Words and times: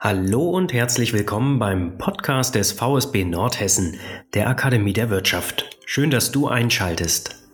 Hallo 0.00 0.50
und 0.50 0.72
herzlich 0.72 1.12
willkommen 1.12 1.58
beim 1.58 1.98
Podcast 1.98 2.54
des 2.54 2.70
VSB 2.70 3.24
Nordhessen, 3.24 3.98
der 4.32 4.48
Akademie 4.48 4.92
der 4.92 5.10
Wirtschaft. 5.10 5.76
Schön, 5.86 6.12
dass 6.12 6.30
du 6.30 6.46
einschaltest. 6.46 7.50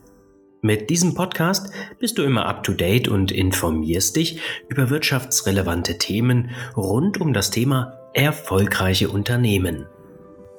Mit 0.60 0.90
diesem 0.90 1.14
Podcast 1.14 1.72
bist 1.98 2.18
du 2.18 2.22
immer 2.22 2.44
up-to-date 2.44 3.08
und 3.08 3.32
informierst 3.32 4.16
dich 4.16 4.42
über 4.68 4.90
wirtschaftsrelevante 4.90 5.96
Themen 5.96 6.50
rund 6.76 7.18
um 7.18 7.32
das 7.32 7.50
Thema 7.50 8.10
erfolgreiche 8.12 9.08
Unternehmen. 9.08 9.86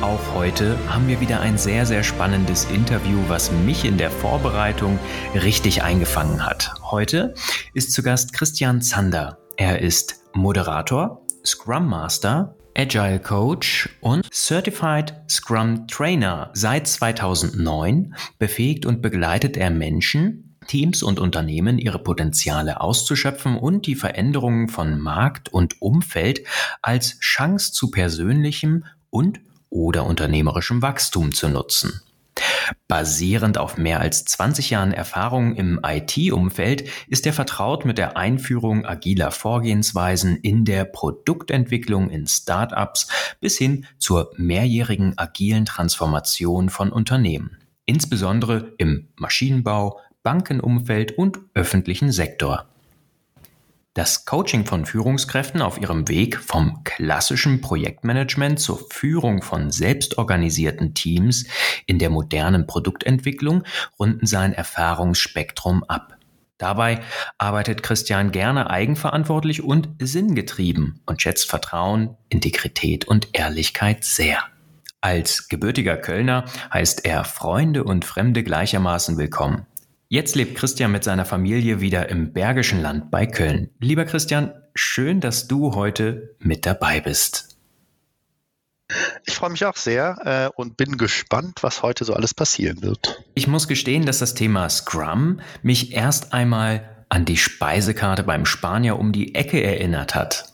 Auch 0.03 0.35
heute 0.35 0.77
haben 0.89 1.09
wir 1.09 1.21
wieder 1.21 1.41
ein 1.41 1.57
sehr, 1.57 1.87
sehr 1.87 2.03
spannendes 2.03 2.67
Interview, 2.67 3.19
was 3.29 3.51
mich 3.51 3.85
in 3.85 3.97
der 3.97 4.11
Vorbereitung 4.11 4.99
richtig 5.35 5.83
eingefangen 5.83 6.45
hat. 6.45 6.75
Heute 6.83 7.35
ist 7.73 7.93
zu 7.93 8.03
Gast 8.03 8.35
Christian 8.35 8.83
Zander. 8.83 9.39
Er 9.57 9.81
ist 9.81 10.23
Moderator, 10.35 11.23
Scrum 11.45 11.89
Master, 11.89 12.55
Agile 12.77 13.19
Coach 13.21 13.89
und 14.03 14.29
Certified 14.31 15.15
Scrum 15.31 15.89
Trainer. 15.89 16.51
Seit 16.53 16.87
2009 16.87 18.15
befähigt 18.39 18.85
und 18.85 19.01
begleitet 19.01 19.57
er 19.57 19.71
Menschen, 19.71 20.59
Teams 20.67 21.03
und 21.03 21.19
Unternehmen 21.19 21.79
ihre 21.79 22.01
Potenziale 22.01 22.83
auszuschöpfen 22.83 23.57
und 23.57 23.87
die 23.87 23.95
Veränderungen 23.95 24.69
von 24.69 25.01
Markt 25.01 25.49
und 25.49 25.81
Umfeld 25.81 26.43
als 26.83 27.19
Chance 27.21 27.73
zu 27.73 27.91
persönlichem 27.91 28.85
und 29.09 29.41
oder 29.77 30.07
unternehmerischem 30.07 30.83
Wachstum 30.83 31.33
zu 31.33 31.49
nutzen. 31.49 32.01
Basierend 32.89 33.57
auf 33.57 33.79
mehr 33.79 34.01
als 34.01 34.25
20 34.25 34.71
Jahren 34.71 34.93
Erfahrung 34.93 35.55
im 35.55 35.81
IT-Umfeld 35.83 36.89
ist 37.09 37.27
er 37.27 37.33
vertraut 37.33 37.85
mit 37.85 37.99
der 37.99 38.17
Einführung 38.17 38.85
agiler 38.85 39.31
Vorgehensweisen 39.31 40.37
in 40.37 40.65
der 40.65 40.85
Produktentwicklung 40.85 42.11
in 42.11 42.27
Startups 42.27 43.09
bis 43.41 43.57
hin 43.57 43.87
zur 43.99 44.33
mehrjährigen 44.37 45.17
agilen 45.17 45.65
Transformation 45.65 46.69
von 46.69 46.91
Unternehmen, 46.91 47.59
insbesondere 47.87 48.75
im 48.79 49.09
Maschinenbau, 49.17 50.01
Bankenumfeld 50.23 51.17
und 51.17 51.39
öffentlichen 51.55 52.13
Sektor. 52.13 52.69
Das 53.97 54.27
Coaching 54.27 54.67
von 54.67 54.85
Führungskräften 54.85 55.63
auf 55.63 55.81
ihrem 55.81 56.07
Weg 56.07 56.37
vom 56.37 56.85
klassischen 56.85 57.63
Projektmanagement 57.63 58.61
zur 58.61 58.87
Führung 58.91 59.41
von 59.41 59.71
selbstorganisierten 59.71 60.93
Teams 60.93 61.47
in 61.87 61.99
der 61.99 62.11
modernen 62.11 62.67
Produktentwicklung 62.67 63.63
runden 63.99 64.27
sein 64.27 64.53
Erfahrungsspektrum 64.53 65.83
ab. 65.85 66.19
Dabei 66.59 67.01
arbeitet 67.39 67.83
Christian 67.83 68.33
gerne 68.33 68.69
eigenverantwortlich 68.69 69.63
und 69.63 69.89
sinngetrieben 69.99 71.01
und 71.07 71.23
schätzt 71.23 71.49
Vertrauen, 71.49 72.19
Integrität 72.29 73.07
und 73.07 73.31
Ehrlichkeit 73.33 74.05
sehr. 74.05 74.41
Als 75.01 75.49
gebürtiger 75.49 75.97
Kölner 75.97 76.45
heißt 76.71 77.07
er 77.07 77.25
Freunde 77.25 77.83
und 77.83 78.05
Fremde 78.05 78.43
gleichermaßen 78.43 79.17
willkommen. 79.17 79.65
Jetzt 80.09 80.37
lebt 80.37 80.57
Christian 80.57 80.93
mit 80.93 81.03
seiner 81.03 81.25
Familie 81.25 81.81
wieder 81.81 82.09
im 82.11 82.33
Bergischen 82.33 82.81
Land 82.81 83.11
bei 83.11 83.27
Köln. 83.27 83.71
Lieber 83.81 84.05
Christian, 84.05 84.53
schön, 84.77 85.21
dass 85.21 85.49
du 85.49 85.75
heute 85.75 86.37
mit 86.39 86.65
dabei 86.65 87.01
bist. 87.01 87.57
Ich 89.25 89.35
freue 89.35 89.51
mich 89.51 89.65
auch 89.65 89.75
sehr 89.75 90.53
äh, 90.55 90.61
und 90.61 90.77
bin 90.77 90.97
gespannt, 90.97 91.65
was 91.65 91.83
heute 91.83 92.05
so 92.05 92.15
alles 92.15 92.35
passieren 92.35 92.83
wird. 92.83 93.21
Ich 93.35 93.49
muss 93.49 93.67
gestehen, 93.67 94.07
dass 94.07 94.21
das 94.21 94.35
Thema 94.35 94.69
Scrum 94.69 95.41
mich 95.63 95.93
erst 95.93 96.33
einmal 96.33 96.89
an 97.09 97.25
die 97.25 97.37
Speisekarte 97.37 98.23
beim 98.23 98.47
Spanier 98.47 99.01
um 99.01 99.11
die 99.11 99.35
Ecke 99.35 99.61
erinnert 99.61 100.15
hat. 100.15 100.53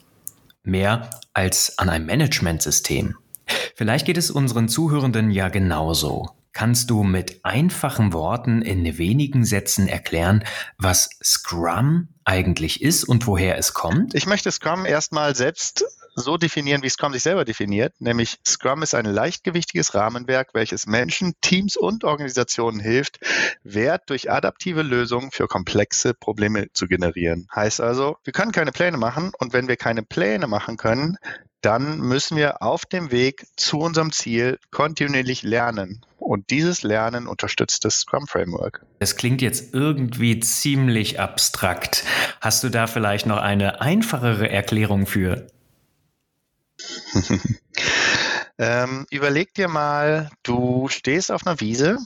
Mehr 0.63 1.11
als 1.35 1.79
an 1.79 1.91
ein 1.91 2.07
Managementsystem. 2.07 3.17
Vielleicht 3.75 4.07
geht 4.07 4.17
es 4.17 4.31
unseren 4.31 4.71
Zuhörenden 4.71 5.31
ja 5.31 5.51
genauso. 5.51 6.31
Kannst 6.53 6.91
du 6.91 7.03
mit 7.03 7.45
einfachen 7.45 8.13
Worten 8.13 8.61
in 8.63 8.99
wenigen 8.99 9.45
Sätzen 9.45 9.89
erklären, 9.89 10.45
was 10.77 11.11
Scrum 11.23 12.09
eigentlich 12.25 12.83
ist 12.83 13.05
und 13.05 13.27
woher 13.27 13.57
es 13.57 13.73
kommt? 13.73 14.15
Ich 14.15 14.27
möchte 14.27 14.51
Scrum 14.51 14.85
erstmal 14.85 15.35
selbst 15.35 15.85
so 16.15 16.37
definieren, 16.37 16.83
wie 16.83 16.91
Scrum 16.91 17.13
sich 17.13 17.23
selber 17.23 17.45
definiert, 17.45 17.95
nämlich 18.01 18.39
Scrum 18.47 18.83
ist 18.83 18.95
ein 18.95 19.07
leichtgewichtiges 19.07 19.95
Rahmenwerk, 19.95 20.51
welches 20.53 20.87
Menschen, 20.87 21.35
Teams 21.41 21.77
und 21.77 22.05
Organisationen 22.05 22.81
hilft, 22.81 23.19
Wert 23.63 24.11
durch 24.11 24.31
adaptive 24.31 24.83
Lösungen 24.83 25.31
für 25.31 25.49
komplexe 25.49 26.13
Probleme 26.13 26.71
zu 26.73 26.87
generieren. 26.87 27.47
Heißt 27.55 27.81
also, 27.81 28.19
wir 28.25 28.33
können 28.33 28.53
keine 28.53 28.73
Pläne 28.73 28.99
machen 28.99 29.33
und 29.39 29.53
wenn 29.53 29.69
wir 29.69 29.77
keine 29.77 30.03
Pläne 30.03 30.47
machen 30.47 30.77
können, 30.77 31.17
dann 31.63 31.99
müssen 32.01 32.37
wir 32.37 32.61
auf 32.61 32.85
dem 32.85 33.11
Weg 33.11 33.47
zu 33.57 33.79
unserem 33.79 34.13
Ziel 34.13 34.59
kontinuierlich 34.71 35.43
lernen. 35.43 36.05
Und 36.19 36.51
dieses 36.51 36.83
Lernen 36.83 37.27
unterstützt 37.27 37.85
das 37.85 38.01
Scrum 38.01 38.27
Framework. 38.27 38.85
Das 38.99 39.17
klingt 39.17 39.43
jetzt 39.43 39.73
irgendwie 39.73 40.41
ziemlich 40.41 41.19
abstrakt. 41.19 42.05
Hast 42.41 42.63
du 42.65 42.69
da 42.69 42.87
vielleicht 42.87 43.27
noch 43.27 43.39
eine 43.39 43.81
einfachere 43.81 44.51
Erklärung 44.51 45.07
für? 45.07 45.47
ähm, 48.59 49.07
überleg 49.11 49.55
dir 49.55 49.69
mal, 49.69 50.31
du 50.43 50.89
stehst 50.89 51.31
auf 51.31 51.47
einer 51.47 51.61
Wiese 51.61 51.99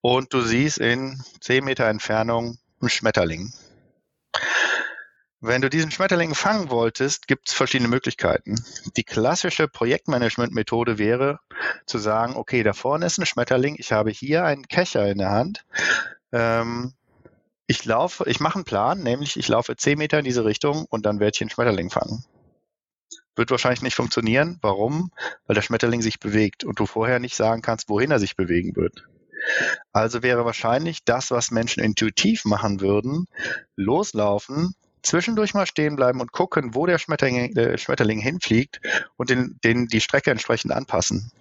und 0.00 0.32
du 0.32 0.42
siehst 0.42 0.78
in 0.78 1.20
10 1.40 1.64
Meter 1.64 1.86
Entfernung 1.86 2.58
einen 2.80 2.90
Schmetterling. 2.90 3.52
Wenn 5.40 5.62
du 5.62 5.70
diesen 5.70 5.92
Schmetterling 5.92 6.34
fangen 6.34 6.68
wolltest, 6.68 7.28
gibt 7.28 7.48
es 7.48 7.54
verschiedene 7.54 7.88
Möglichkeiten. 7.88 8.56
Die 8.96 9.04
klassische 9.04 9.68
Projektmanagement-Methode 9.68 10.98
wäre 10.98 11.38
zu 11.86 11.98
sagen, 11.98 12.34
okay, 12.34 12.64
da 12.64 12.72
vorne 12.72 13.06
ist 13.06 13.18
ein 13.18 13.26
Schmetterling, 13.26 13.76
ich 13.78 13.92
habe 13.92 14.10
hier 14.10 14.44
einen 14.44 14.66
Kescher 14.66 15.08
in 15.08 15.18
der 15.18 15.30
Hand. 15.30 15.64
Ähm, 16.32 16.94
ich 17.68 17.84
laufe, 17.84 18.28
ich 18.28 18.40
mache 18.40 18.56
einen 18.56 18.64
Plan, 18.64 19.00
nämlich 19.00 19.36
ich 19.36 19.46
laufe 19.46 19.76
10 19.76 19.96
Meter 19.96 20.18
in 20.18 20.24
diese 20.24 20.44
Richtung 20.44 20.86
und 20.90 21.06
dann 21.06 21.20
werde 21.20 21.32
ich 21.34 21.38
den 21.38 21.50
Schmetterling 21.50 21.90
fangen. 21.90 22.24
Wird 23.36 23.52
wahrscheinlich 23.52 23.82
nicht 23.82 23.94
funktionieren. 23.94 24.58
Warum? 24.62 25.12
Weil 25.46 25.54
der 25.54 25.62
Schmetterling 25.62 26.02
sich 26.02 26.18
bewegt 26.18 26.64
und 26.64 26.80
du 26.80 26.86
vorher 26.86 27.20
nicht 27.20 27.36
sagen 27.36 27.62
kannst, 27.62 27.88
wohin 27.88 28.10
er 28.10 28.18
sich 28.18 28.34
bewegen 28.34 28.74
wird. 28.74 29.06
Also 29.92 30.24
wäre 30.24 30.44
wahrscheinlich 30.44 31.04
das, 31.04 31.30
was 31.30 31.52
Menschen 31.52 31.80
intuitiv 31.82 32.44
machen 32.44 32.80
würden, 32.80 33.26
loslaufen, 33.76 34.74
zwischendurch 35.08 35.54
mal 35.54 35.66
stehen 35.66 35.96
bleiben 35.96 36.20
und 36.20 36.32
gucken, 36.32 36.74
wo 36.74 36.86
der 36.86 36.98
Schmetterling, 36.98 37.56
äh, 37.56 37.78
Schmetterling 37.78 38.20
hinfliegt 38.20 38.80
und 39.16 39.30
den, 39.30 39.58
den, 39.64 39.86
die 39.86 40.00
Strecke 40.00 40.30
entsprechend 40.30 40.72
anpassen. 40.72 41.32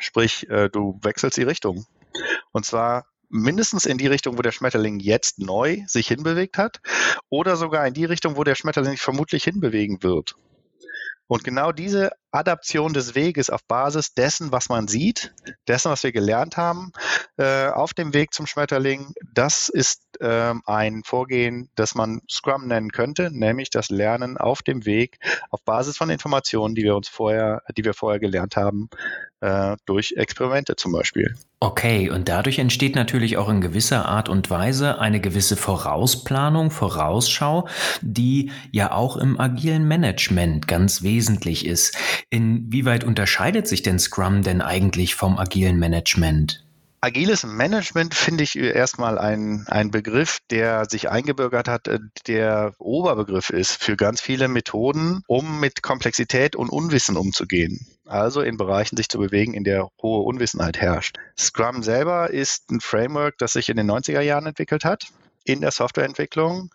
Sprich, 0.00 0.48
äh, 0.48 0.68
du 0.70 0.98
wechselst 1.02 1.36
die 1.36 1.42
Richtung. 1.42 1.84
Und 2.52 2.64
zwar 2.64 3.06
mindestens 3.28 3.86
in 3.86 3.98
die 3.98 4.06
Richtung, 4.06 4.38
wo 4.38 4.42
der 4.42 4.52
Schmetterling 4.52 5.00
jetzt 5.00 5.38
neu 5.38 5.82
sich 5.86 6.08
hinbewegt 6.08 6.58
hat, 6.58 6.80
oder 7.30 7.56
sogar 7.56 7.86
in 7.86 7.94
die 7.94 8.04
Richtung, 8.04 8.36
wo 8.36 8.44
der 8.44 8.54
Schmetterling 8.54 8.92
sich 8.92 9.00
vermutlich 9.00 9.44
hinbewegen 9.44 10.02
wird. 10.02 10.36
Und 11.26 11.44
genau 11.44 11.72
diese 11.72 12.12
Adaption 12.32 12.92
des 12.92 13.14
Weges 13.14 13.50
auf 13.50 13.62
Basis 13.64 14.14
dessen, 14.14 14.50
was 14.52 14.68
man 14.68 14.88
sieht, 14.88 15.32
dessen, 15.68 15.90
was 15.90 16.02
wir 16.02 16.12
gelernt 16.12 16.56
haben, 16.56 16.92
äh, 17.36 17.68
auf 17.68 17.94
dem 17.94 18.14
Weg 18.14 18.34
zum 18.34 18.46
Schmetterling, 18.46 19.12
das 19.34 19.68
ist 19.68 20.02
ähm, 20.20 20.62
ein 20.66 21.02
Vorgehen, 21.04 21.68
das 21.74 21.94
man 21.94 22.22
Scrum 22.30 22.66
nennen 22.66 22.90
könnte, 22.90 23.30
nämlich 23.30 23.70
das 23.70 23.90
Lernen 23.90 24.38
auf 24.38 24.62
dem 24.62 24.86
Weg 24.86 25.18
auf 25.50 25.62
Basis 25.62 25.96
von 25.96 26.10
Informationen, 26.10 26.74
die 26.74 26.82
wir 26.82 26.96
uns 26.96 27.08
vorher, 27.08 27.62
die 27.76 27.84
wir 27.84 27.94
vorher 27.94 28.18
gelernt 28.18 28.56
haben, 28.56 28.88
äh, 29.40 29.76
durch 29.86 30.12
Experimente 30.12 30.76
zum 30.76 30.92
Beispiel. 30.92 31.34
Okay, 31.58 32.10
und 32.10 32.28
dadurch 32.28 32.58
entsteht 32.58 32.96
natürlich 32.96 33.36
auch 33.36 33.48
in 33.48 33.60
gewisser 33.60 34.06
Art 34.06 34.28
und 34.28 34.50
Weise 34.50 34.98
eine 34.98 35.20
gewisse 35.20 35.56
Vorausplanung, 35.56 36.70
Vorausschau, 36.70 37.68
die 38.00 38.50
ja 38.70 38.92
auch 38.92 39.16
im 39.16 39.38
agilen 39.38 39.86
Management 39.86 40.66
ganz 40.66 41.02
wesentlich 41.02 41.66
ist. 41.66 41.96
Inwieweit 42.30 43.04
unterscheidet 43.04 43.68
sich 43.68 43.82
denn 43.82 43.98
Scrum 43.98 44.42
denn 44.42 44.60
eigentlich 44.60 45.14
vom 45.14 45.38
agilen 45.38 45.78
Management? 45.78 46.64
Agiles 47.04 47.42
Management 47.44 48.14
finde 48.14 48.44
ich 48.44 48.56
erstmal 48.56 49.18
ein, 49.18 49.64
ein 49.66 49.90
Begriff, 49.90 50.38
der 50.50 50.84
sich 50.88 51.10
eingebürgert 51.10 51.66
hat, 51.66 51.88
äh, 51.88 51.98
der 52.28 52.74
Oberbegriff 52.78 53.50
ist 53.50 53.82
für 53.82 53.96
ganz 53.96 54.20
viele 54.20 54.46
Methoden, 54.46 55.22
um 55.26 55.58
mit 55.58 55.82
Komplexität 55.82 56.54
und 56.54 56.70
Unwissen 56.70 57.16
umzugehen. 57.16 57.88
Also 58.06 58.40
in 58.40 58.56
Bereichen 58.56 58.96
sich 58.96 59.08
zu 59.08 59.18
bewegen, 59.18 59.52
in 59.52 59.64
der 59.64 59.88
hohe 60.00 60.22
Unwissenheit 60.22 60.80
herrscht. 60.80 61.18
Scrum 61.36 61.82
selber 61.82 62.30
ist 62.30 62.70
ein 62.70 62.80
Framework, 62.80 63.36
das 63.38 63.54
sich 63.54 63.68
in 63.68 63.76
den 63.76 63.90
90er 63.90 64.20
Jahren 64.20 64.46
entwickelt 64.46 64.84
hat 64.84 65.08
in 65.44 65.60
der 65.60 65.72
Softwareentwicklung, 65.72 66.70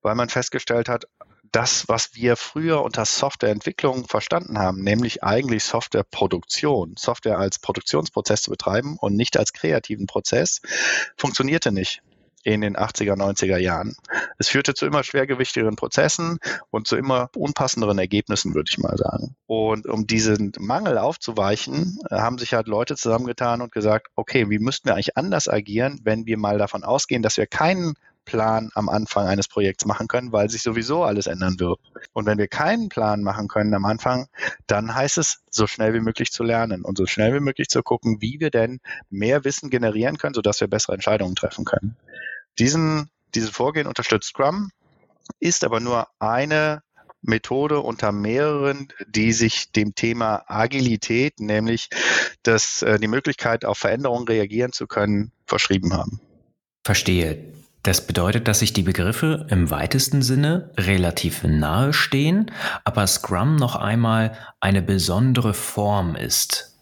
weil 0.00 0.14
man 0.14 0.28
festgestellt 0.28 0.88
hat, 0.88 1.06
das, 1.52 1.88
was 1.88 2.14
wir 2.14 2.36
früher 2.36 2.82
unter 2.82 3.04
Softwareentwicklung 3.04 4.08
verstanden 4.08 4.58
haben, 4.58 4.82
nämlich 4.82 5.22
eigentlich 5.22 5.64
Softwareproduktion, 5.64 6.94
Software 6.98 7.38
als 7.38 7.58
Produktionsprozess 7.58 8.42
zu 8.42 8.50
betreiben 8.50 8.96
und 8.98 9.14
nicht 9.14 9.36
als 9.36 9.52
kreativen 9.52 10.06
Prozess, 10.06 10.60
funktionierte 11.16 11.70
nicht 11.70 12.02
in 12.44 12.60
den 12.60 12.76
80er, 12.76 13.14
90er 13.14 13.58
Jahren. 13.58 13.94
Es 14.38 14.48
führte 14.48 14.74
zu 14.74 14.86
immer 14.86 15.04
schwergewichtigeren 15.04 15.76
Prozessen 15.76 16.38
und 16.70 16.88
zu 16.88 16.96
immer 16.96 17.30
unpassenderen 17.36 17.98
Ergebnissen, 17.98 18.54
würde 18.54 18.68
ich 18.68 18.78
mal 18.78 18.96
sagen. 18.96 19.36
Und 19.46 19.86
um 19.86 20.06
diesen 20.06 20.52
Mangel 20.58 20.98
aufzuweichen, 20.98 22.00
haben 22.10 22.38
sich 22.38 22.54
halt 22.54 22.66
Leute 22.66 22.96
zusammengetan 22.96 23.60
und 23.60 23.72
gesagt, 23.72 24.08
okay, 24.16 24.50
wie 24.50 24.58
müssten 24.58 24.88
wir 24.88 24.94
eigentlich 24.94 25.16
anders 25.16 25.48
agieren, 25.48 26.00
wenn 26.02 26.26
wir 26.26 26.36
mal 26.36 26.58
davon 26.58 26.82
ausgehen, 26.82 27.22
dass 27.22 27.36
wir 27.36 27.46
keinen 27.46 27.94
Plan 28.24 28.70
am 28.74 28.88
Anfang 28.88 29.26
eines 29.26 29.48
Projekts 29.48 29.84
machen 29.84 30.08
können, 30.08 30.32
weil 30.32 30.48
sich 30.48 30.62
sowieso 30.62 31.04
alles 31.04 31.26
ändern 31.26 31.58
wird. 31.58 31.80
Und 32.12 32.26
wenn 32.26 32.38
wir 32.38 32.48
keinen 32.48 32.88
Plan 32.88 33.22
machen 33.22 33.48
können 33.48 33.74
am 33.74 33.84
Anfang, 33.84 34.26
dann 34.66 34.94
heißt 34.94 35.18
es, 35.18 35.42
so 35.50 35.66
schnell 35.66 35.94
wie 35.94 36.00
möglich 36.00 36.30
zu 36.30 36.42
lernen 36.42 36.82
und 36.82 36.98
so 36.98 37.06
schnell 37.06 37.34
wie 37.34 37.40
möglich 37.40 37.68
zu 37.68 37.82
gucken, 37.82 38.20
wie 38.20 38.40
wir 38.40 38.50
denn 38.50 38.80
mehr 39.10 39.44
Wissen 39.44 39.70
generieren 39.70 40.18
können, 40.18 40.34
sodass 40.34 40.60
wir 40.60 40.68
bessere 40.68 40.94
Entscheidungen 40.94 41.34
treffen 41.34 41.64
können. 41.64 41.96
Diesen, 42.58 43.10
dieses 43.34 43.50
Vorgehen 43.50 43.86
unterstützt 43.86 44.28
Scrum, 44.28 44.70
ist 45.40 45.64
aber 45.64 45.80
nur 45.80 46.08
eine 46.18 46.82
Methode 47.22 47.80
unter 47.80 48.12
mehreren, 48.12 48.88
die 49.06 49.32
sich 49.32 49.70
dem 49.70 49.94
Thema 49.94 50.42
Agilität, 50.48 51.38
nämlich 51.38 51.88
das, 52.42 52.82
äh, 52.82 52.98
die 52.98 53.08
Möglichkeit, 53.08 53.64
auf 53.64 53.78
Veränderungen 53.78 54.26
reagieren 54.26 54.72
zu 54.72 54.86
können, 54.86 55.32
verschrieben 55.46 55.92
haben. 55.94 56.20
Verstehe. 56.84 57.44
Das 57.82 58.06
bedeutet, 58.06 58.46
dass 58.46 58.60
sich 58.60 58.72
die 58.72 58.82
Begriffe 58.82 59.46
im 59.50 59.70
weitesten 59.70 60.22
Sinne 60.22 60.70
relativ 60.76 61.42
nahe 61.42 61.92
stehen, 61.92 62.50
aber 62.84 63.06
Scrum 63.06 63.56
noch 63.56 63.74
einmal 63.74 64.36
eine 64.60 64.82
besondere 64.82 65.52
Form 65.52 66.14
ist. 66.14 66.78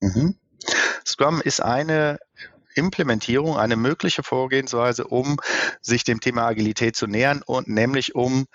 Mhm. 0.00 0.36
Scrum 1.06 1.40
ist 1.40 1.62
eine 1.62 2.18
Implementierung, 2.74 3.56
eine 3.56 3.76
mögliche 3.76 4.22
Vorgehensweise, 4.22 5.06
um 5.06 5.38
sich 5.80 6.04
dem 6.04 6.20
Thema 6.20 6.46
Agilität 6.46 6.96
zu 6.96 7.06
nähern 7.06 7.42
und 7.44 7.68
nämlich 7.68 8.14
um 8.14 8.46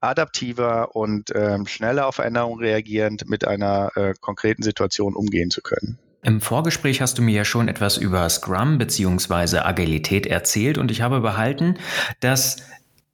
adaptiver 0.00 0.94
und 0.94 1.32
ähm, 1.34 1.66
schneller 1.66 2.06
auf 2.06 2.16
Veränderungen 2.16 2.60
reagierend 2.60 3.28
mit 3.28 3.46
einer 3.46 3.90
äh, 3.96 4.14
konkreten 4.20 4.62
Situation 4.62 5.14
umgehen 5.14 5.50
zu 5.50 5.62
können. 5.62 5.98
Im 6.24 6.40
Vorgespräch 6.40 7.02
hast 7.02 7.18
du 7.18 7.22
mir 7.22 7.34
ja 7.34 7.44
schon 7.44 7.68
etwas 7.68 7.98
über 7.98 8.26
Scrum 8.30 8.78
bzw. 8.78 9.58
Agilität 9.58 10.26
erzählt 10.26 10.78
und 10.78 10.90
ich 10.90 11.02
habe 11.02 11.20
behalten, 11.20 11.76
dass 12.20 12.56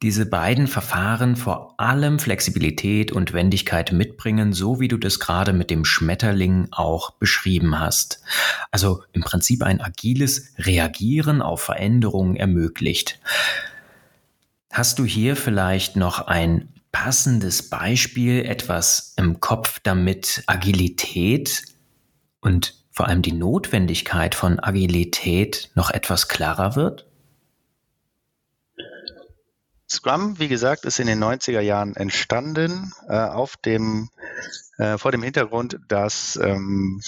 diese 0.01 0.25
beiden 0.25 0.67
Verfahren 0.67 1.35
vor 1.35 1.75
allem 1.77 2.19
Flexibilität 2.19 3.11
und 3.11 3.33
Wendigkeit 3.33 3.91
mitbringen, 3.91 4.53
so 4.53 4.79
wie 4.79 4.87
du 4.87 4.97
das 4.97 5.19
gerade 5.19 5.51
mit 5.51 5.69
dem 5.69 5.83
Schmetterling 5.83 6.69
auch 6.71 7.11
beschrieben 7.11 7.79
hast. 7.81 8.23
Also 8.71 9.03
im 9.11 9.21
Prinzip 9.23 9.61
ein 9.61 9.81
agiles 9.81 10.53
Reagieren 10.57 11.41
auf 11.41 11.61
Veränderungen 11.61 12.37
ermöglicht. 12.37 13.19
Hast 14.71 14.99
du 14.99 15.03
hier 15.03 15.35
vielleicht 15.35 15.97
noch 15.97 16.27
ein 16.27 16.69
passendes 16.93 17.69
Beispiel, 17.69 18.45
etwas 18.45 19.13
im 19.17 19.41
Kopf, 19.41 19.79
damit 19.83 20.43
Agilität 20.47 21.63
und 22.39 22.80
vor 23.01 23.07
allem 23.07 23.23
die 23.23 23.31
Notwendigkeit 23.31 24.35
von 24.35 24.59
Agilität 24.59 25.71
noch 25.73 25.89
etwas 25.89 26.27
klarer 26.27 26.75
wird? 26.75 27.07
Scrum, 29.89 30.37
wie 30.37 30.47
gesagt, 30.47 30.85
ist 30.85 30.99
in 30.99 31.07
den 31.07 31.17
90er 31.17 31.61
Jahren 31.61 31.95
entstanden 31.95 32.93
äh, 33.07 33.17
auf 33.17 33.57
dem, 33.57 34.11
äh, 34.77 34.99
vor 34.99 35.11
dem 35.11 35.23
Hintergrund, 35.23 35.79
dass 35.87 36.35
ähm, 36.43 37.01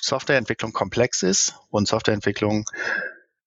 Softwareentwicklung 0.00 0.72
komplex 0.72 1.22
ist 1.22 1.56
und 1.68 1.86
Softwareentwicklung 1.86 2.64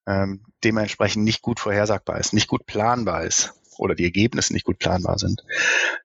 ähm, 0.05 0.43
dementsprechend 0.63 1.23
nicht 1.23 1.41
gut 1.41 1.59
vorhersagbar 1.59 2.19
ist, 2.19 2.31
nicht 2.31 2.47
gut 2.47 2.67
planbar 2.67 3.23
ist 3.23 3.55
oder 3.79 3.95
die 3.95 4.03
Ergebnisse 4.03 4.53
nicht 4.53 4.65
gut 4.65 4.77
planbar 4.77 5.17
sind. 5.17 5.41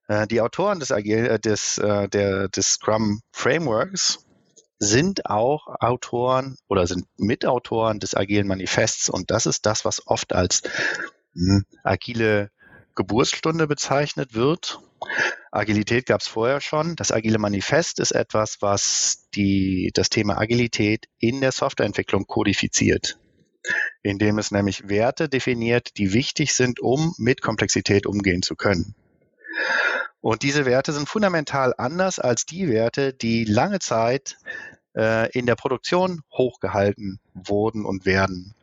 Äh, 0.08 0.26
die 0.26 0.40
Autoren 0.40 0.80
des, 0.80 0.90
Agil 0.90 1.26
äh, 1.26 1.38
des, 1.38 1.76
äh, 1.76 2.08
der, 2.08 2.48
des 2.48 2.66
Scrum 2.66 3.20
Frameworks 3.30 4.24
sind 4.80 5.26
auch 5.26 5.66
Autoren 5.78 6.56
oder 6.66 6.86
sind 6.86 7.06
Mitautoren 7.18 8.00
des 8.00 8.16
agilen 8.16 8.48
Manifests. 8.48 9.10
Und 9.10 9.30
das 9.30 9.46
ist 9.46 9.66
das, 9.66 9.84
was 9.84 10.06
oft 10.06 10.32
als 10.32 10.62
mh, 11.34 11.62
agile 11.84 12.50
Geburtsstunde 12.96 13.66
bezeichnet 13.66 14.34
wird. 14.34 14.80
Agilität 15.52 16.06
gab 16.06 16.22
es 16.22 16.28
vorher 16.28 16.62
schon. 16.62 16.96
Das 16.96 17.12
agile 17.12 17.38
Manifest 17.38 18.00
ist 18.00 18.12
etwas, 18.12 18.62
was 18.62 19.28
die, 19.34 19.90
das 19.94 20.08
Thema 20.08 20.38
Agilität 20.38 21.06
in 21.18 21.42
der 21.42 21.52
Softwareentwicklung 21.52 22.26
kodifiziert, 22.26 23.18
indem 24.02 24.38
es 24.38 24.50
nämlich 24.50 24.88
Werte 24.88 25.28
definiert, 25.28 25.98
die 25.98 26.14
wichtig 26.14 26.54
sind, 26.54 26.80
um 26.80 27.14
mit 27.18 27.42
Komplexität 27.42 28.06
umgehen 28.06 28.42
zu 28.42 28.56
können. 28.56 28.94
Und 30.20 30.42
diese 30.42 30.66
Werte 30.66 30.92
sind 30.92 31.08
fundamental 31.08 31.74
anders 31.78 32.18
als 32.18 32.44
die 32.44 32.68
Werte, 32.68 33.14
die 33.14 33.44
lange 33.44 33.78
Zeit 33.78 34.36
äh, 34.96 35.30
in 35.32 35.46
der 35.46 35.56
Produktion 35.56 36.22
hochgehalten 36.32 37.20
wurden 37.32 37.84
und 37.86 38.04
werden. 38.04 38.54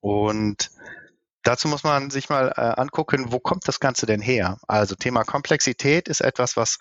Und 0.00 0.70
dazu 1.42 1.68
muss 1.68 1.82
man 1.82 2.10
sich 2.10 2.28
mal 2.28 2.52
äh, 2.56 2.80
angucken, 2.80 3.32
wo 3.32 3.40
kommt 3.40 3.66
das 3.66 3.80
Ganze 3.80 4.06
denn 4.06 4.20
her? 4.20 4.58
Also 4.68 4.94
Thema 4.94 5.24
Komplexität 5.24 6.08
ist 6.08 6.20
etwas, 6.20 6.56
was 6.56 6.78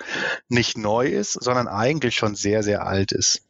nicht 0.48 0.78
neu 0.78 1.08
ist, 1.08 1.34
sondern 1.34 1.68
eigentlich 1.68 2.16
schon 2.16 2.36
sehr, 2.36 2.62
sehr 2.64 2.86
alt 2.86 3.12
ist. 3.12 3.42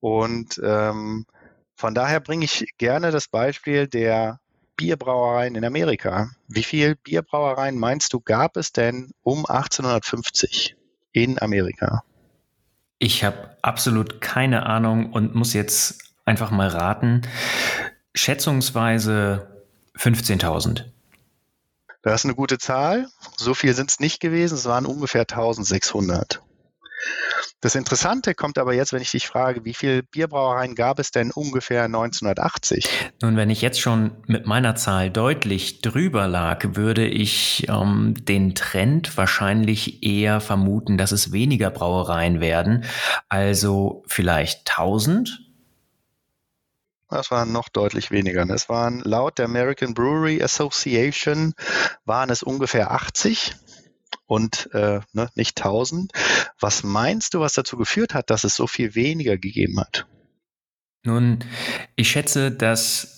Und 0.00 0.60
ähm, 0.62 1.26
von 1.74 1.94
daher 1.94 2.20
bringe 2.20 2.44
ich 2.44 2.66
gerne 2.78 3.10
das 3.10 3.28
Beispiel 3.28 3.86
der 3.88 4.40
Bierbrauereien 4.76 5.54
in 5.54 5.64
Amerika. 5.64 6.30
Wie 6.48 6.62
viel 6.62 6.96
Bierbrauereien 6.96 7.78
meinst 7.78 8.12
du 8.12 8.20
gab 8.20 8.56
es 8.56 8.72
denn 8.72 9.10
um 9.22 9.46
1850 9.46 10.76
in 11.12 11.40
Amerika? 11.40 12.04
Ich 12.98 13.24
habe 13.24 13.56
absolut 13.62 14.20
keine 14.20 14.66
Ahnung 14.66 15.12
und 15.12 15.34
muss 15.34 15.52
jetzt 15.52 16.14
einfach 16.24 16.50
mal 16.50 16.68
raten. 16.68 17.22
Schätzungsweise 18.14 19.64
15.000. 19.96 20.84
Das 22.02 22.20
ist 22.20 22.24
eine 22.24 22.34
gute 22.34 22.58
Zahl. 22.58 23.08
So 23.36 23.54
viel 23.54 23.74
sind 23.74 23.90
es 23.90 24.00
nicht 24.00 24.20
gewesen. 24.20 24.54
Es 24.54 24.64
waren 24.64 24.86
ungefähr 24.86 25.22
1600. 25.22 26.40
Das 27.62 27.74
Interessante 27.74 28.34
kommt 28.34 28.58
aber 28.58 28.74
jetzt, 28.74 28.92
wenn 28.92 29.00
ich 29.00 29.10
dich 29.10 29.26
frage, 29.26 29.64
wie 29.64 29.72
viele 29.72 30.02
Bierbrauereien 30.02 30.74
gab 30.74 30.98
es 30.98 31.10
denn 31.10 31.30
ungefähr 31.30 31.84
1980? 31.84 32.86
Nun, 33.22 33.36
wenn 33.36 33.48
ich 33.48 33.62
jetzt 33.62 33.80
schon 33.80 34.12
mit 34.26 34.46
meiner 34.46 34.74
Zahl 34.76 35.10
deutlich 35.10 35.80
drüber 35.80 36.28
lag, 36.28 36.76
würde 36.76 37.06
ich 37.06 37.66
ähm, 37.68 38.14
den 38.20 38.54
Trend 38.54 39.16
wahrscheinlich 39.16 40.02
eher 40.02 40.40
vermuten, 40.40 40.98
dass 40.98 41.12
es 41.12 41.32
weniger 41.32 41.70
Brauereien 41.70 42.40
werden. 42.40 42.84
Also 43.30 44.04
vielleicht 44.06 44.70
1000? 44.70 45.40
Das 47.08 47.30
waren 47.30 47.52
noch 47.52 47.68
deutlich 47.70 48.10
weniger. 48.10 48.42
Es 48.50 48.68
waren 48.68 49.00
laut 49.00 49.38
der 49.38 49.46
American 49.46 49.94
Brewery 49.94 50.42
Association 50.42 51.54
waren 52.04 52.30
es 52.30 52.42
ungefähr 52.42 52.90
80 52.90 53.54
und 54.26 54.68
äh, 54.72 55.00
ne, 55.12 55.30
nicht 55.34 55.58
1000. 55.58 56.12
Was 56.60 56.82
meinst 56.82 57.34
du, 57.34 57.40
was 57.40 57.54
dazu 57.54 57.76
geführt 57.76 58.14
hat, 58.14 58.30
dass 58.30 58.44
es 58.44 58.54
so 58.54 58.66
viel 58.66 58.94
weniger 58.94 59.38
gegeben 59.38 59.80
hat? 59.80 60.06
Nun, 61.04 61.38
ich 61.94 62.10
schätze, 62.10 62.50
dass 62.50 63.15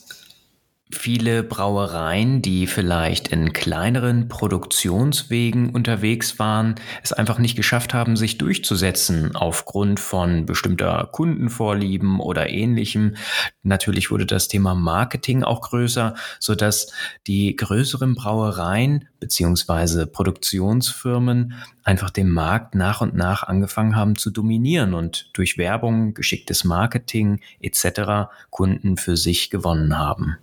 viele 0.90 1.42
Brauereien, 1.42 2.40
die 2.40 2.66
vielleicht 2.66 3.28
in 3.28 3.52
kleineren 3.52 4.28
Produktionswegen 4.28 5.70
unterwegs 5.70 6.38
waren, 6.38 6.76
es 7.02 7.12
einfach 7.12 7.38
nicht 7.38 7.56
geschafft 7.56 7.92
haben, 7.92 8.16
sich 8.16 8.38
durchzusetzen 8.38 9.36
aufgrund 9.36 10.00
von 10.00 10.46
bestimmter 10.46 11.08
Kundenvorlieben 11.12 12.20
oder 12.20 12.48
ähnlichem. 12.48 13.16
Natürlich 13.62 14.10
wurde 14.10 14.26
das 14.26 14.48
Thema 14.48 14.74
Marketing 14.74 15.42
auch 15.42 15.60
größer, 15.60 16.14
so 16.38 16.54
dass 16.54 16.92
die 17.26 17.54
größeren 17.54 18.14
Brauereien 18.14 19.08
beziehungsweise 19.20 20.06
Produktionsfirmen 20.06 21.54
einfach 21.84 22.10
den 22.10 22.30
Markt 22.30 22.74
nach 22.74 23.00
und 23.00 23.14
nach 23.14 23.42
angefangen 23.42 23.94
haben 23.94 24.16
zu 24.16 24.30
dominieren 24.30 24.94
und 24.94 25.30
durch 25.34 25.58
Werbung, 25.58 26.14
geschicktes 26.14 26.64
Marketing 26.64 27.40
etc. 27.60 28.30
Kunden 28.50 28.96
für 28.96 29.16
sich 29.16 29.50
gewonnen 29.50 29.98
haben. 29.98 30.38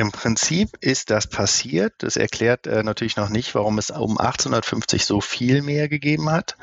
Im 0.00 0.12
Prinzip 0.12 0.78
ist 0.80 1.10
das 1.10 1.26
passiert. 1.26 1.92
Das 1.98 2.16
erklärt 2.16 2.66
äh, 2.66 2.82
natürlich 2.82 3.18
noch 3.18 3.28
nicht, 3.28 3.54
warum 3.54 3.76
es 3.76 3.90
um 3.90 4.16
1850 4.16 5.04
so 5.04 5.20
viel 5.20 5.60
mehr 5.60 5.90
gegeben 5.90 6.30
hat. 6.30 6.56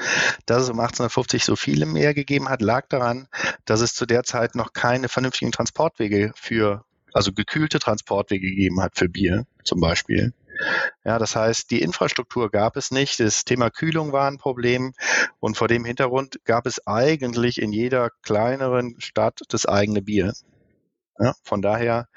Dass 0.47 0.63
es 0.63 0.69
um 0.71 0.79
1850 0.79 1.45
so 1.45 1.55
viele 1.55 1.85
mehr 1.85 2.15
gegeben 2.15 2.49
hat, 2.49 2.63
lag 2.63 2.87
daran, 2.87 3.27
dass 3.65 3.81
es 3.81 3.93
zu 3.93 4.07
der 4.07 4.23
Zeit 4.23 4.55
noch 4.55 4.73
keine 4.73 5.07
vernünftigen 5.07 5.51
Transportwege 5.51 6.31
für, 6.35 6.83
also 7.13 7.31
gekühlte 7.31 7.77
Transportwege 7.77 8.47
gegeben 8.47 8.81
hat 8.81 8.97
für 8.97 9.07
Bier 9.07 9.45
zum 9.63 9.81
Beispiel. 9.81 10.33
Ja, 11.05 11.19
das 11.19 11.35
heißt, 11.35 11.69
die 11.69 11.83
Infrastruktur 11.83 12.49
gab 12.49 12.75
es 12.75 12.89
nicht. 12.89 13.19
Das 13.19 13.45
Thema 13.45 13.69
Kühlung 13.69 14.13
war 14.13 14.27
ein 14.27 14.39
Problem. 14.39 14.93
Und 15.39 15.57
vor 15.57 15.67
dem 15.67 15.85
Hintergrund 15.85 16.39
gab 16.43 16.65
es 16.65 16.87
eigentlich 16.87 17.61
in 17.61 17.71
jeder 17.71 18.09
kleineren 18.23 18.95
Stadt 18.97 19.41
das 19.49 19.67
eigene 19.67 20.01
Bier. 20.01 20.33
Ja, 21.19 21.33
von 21.43 21.61
daher 21.61 22.07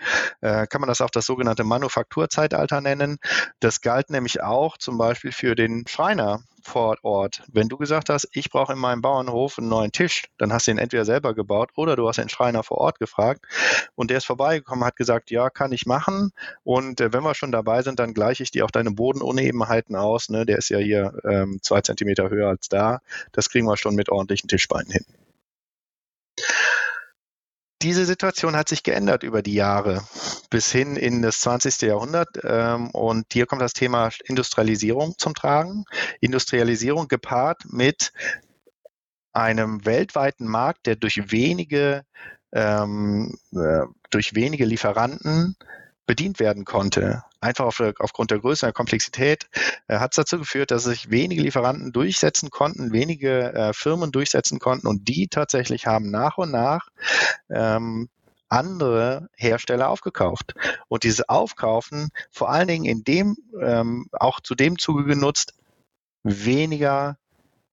äh, 0.43 0.67
kann 0.67 0.81
man 0.83 0.89
das 0.89 1.01
auch 1.01 1.11
das 1.11 1.25
sogenannte 1.25 1.65
Manufakturzeitalter 1.65 2.81
nennen. 2.81 3.19
Das 3.59 3.81
galt 3.81 4.11
nämlich 4.11 4.43
auch 4.43 4.77
zum 4.77 4.99
Beispiel 4.99 5.33
für 5.33 5.55
den 5.55 5.87
Schreiner 5.87 6.43
vor 6.63 6.97
Ort. 7.03 7.43
Wenn 7.51 7.69
du 7.69 7.79
gesagt 7.79 8.11
hast, 8.11 8.29
ich 8.33 8.51
brauche 8.51 8.75
in 8.75 8.79
meinem 8.79 9.01
Bauernhof 9.01 9.59
einen 9.59 9.69
neuen 9.69 9.93
Tisch, 9.93 10.27
dann 10.37 10.53
hast 10.53 10.67
du 10.67 10.73
ihn 10.73 10.79
entweder 10.79 11.07
selber 11.07 11.35
gebaut 11.35 11.71
oder 11.77 11.97
du 11.97 12.07
hast 12.09 12.17
den 12.17 12.29
Schreiner 12.29 12.63
vor 12.63 12.79
Ort 12.79 12.99
gefragt 12.99 13.47
und 13.95 14.11
der 14.11 14.19
ist 14.19 14.27
vorbeigekommen, 14.27 14.85
hat 14.85 14.97
gesagt, 14.97 15.31
ja, 15.31 15.49
kann 15.49 15.73
ich 15.73 15.87
machen 15.87 16.33
und 16.63 17.01
äh, 17.01 17.13
wenn 17.13 17.23
wir 17.23 17.35
schon 17.35 17.53
dabei 17.53 17.83
sind, 17.83 17.99
dann 17.99 18.13
gleiche 18.13 18.43
ich 18.43 18.51
dir 18.51 18.67
auch 18.67 18.71
deine 18.71 18.91
Bodenunebenheiten 18.91 19.97
aus. 19.97 20.29
Ne? 20.29 20.45
Der 20.45 20.59
ist 20.59 20.69
ja 20.69 20.79
hier 20.79 21.15
ähm, 21.25 21.61
zwei 21.63 21.81
Zentimeter 21.81 22.29
höher 22.29 22.49
als 22.49 22.69
da. 22.69 23.01
Das 23.33 23.49
kriegen 23.49 23.67
wir 23.67 23.77
schon 23.79 23.95
mit 23.95 24.11
ordentlichen 24.11 24.49
Tischbeinen 24.49 24.91
hin 24.91 25.05
diese 27.83 28.05
Situation 28.05 28.57
hat 28.57 28.69
sich 28.69 28.83
geändert 28.83 29.23
über 29.23 29.43
die 29.43 29.55
Jahre 29.55 30.03
bis 30.51 30.71
hin 30.71 30.97
in 30.97 31.23
das 31.23 31.41
20. 31.41 31.81
Jahrhundert. 31.83 32.29
Ähm, 32.43 32.91
und 32.91 33.27
hier 33.33 33.47
kommt 33.47 33.63
das 33.63 33.73
Thema 33.73 34.11
Industrialisierung 34.25 35.15
zum 35.19 35.35
Tragen. 35.35 35.85
Industrialisierung 36.21 37.09
gepaart 37.09 37.65
mit 37.71 38.13
einem 39.33 39.85
weltweiten 39.87 40.47
Markt, 40.47 40.87
der 40.87 40.97
durch 40.97 41.31
wenige, 41.31 42.03
ähm, 42.53 43.39
äh, 43.53 43.87
durch 44.11 44.35
wenige 44.35 44.65
Lieferanten 44.65 45.57
bedient 46.07 46.41
werden 46.41 46.65
konnte. 46.65 47.23
Einfach 47.41 47.65
auf 47.65 47.81
aufgrund 47.99 48.31
der 48.31 48.39
Größe 48.39 48.67
und 48.67 48.69
der 48.69 48.75
Komplexität 48.75 49.49
äh, 49.89 49.99
hat 49.99 50.13
es 50.13 50.17
dazu 50.17 50.39
geführt, 50.39 50.71
dass 50.71 50.85
sich 50.85 51.11
wenige 51.11 51.43
Lieferanten 51.43 51.93
durchsetzen 51.93 52.51
konnten, 52.51 52.93
wenige 52.93 53.53
äh, 53.55 53.73
Firmen 53.73 54.13
durchsetzen 54.13 54.59
konnten 54.59 54.87
und 54.87 55.09
die 55.09 55.29
tatsächlich 55.29 55.87
haben 55.87 56.11
nach 56.11 56.37
und 56.39 56.51
nach 56.51 56.89
ähm, 57.49 58.09
andere 58.51 59.29
Hersteller 59.37 59.89
aufgekauft. 59.89 60.55
Und 60.89 61.05
diese 61.05 61.29
Aufkaufen 61.29 62.11
vor 62.31 62.51
allen 62.51 62.69
Dingen 62.69 62.85
in 62.85 63.05
dem, 63.05 63.37
ähm, 63.61 64.09
auch 64.13 64.41
zu 64.41 64.55
dem 64.55 64.79
Zuge 64.79 65.05
genutzt, 65.05 65.55
weniger 66.23 67.17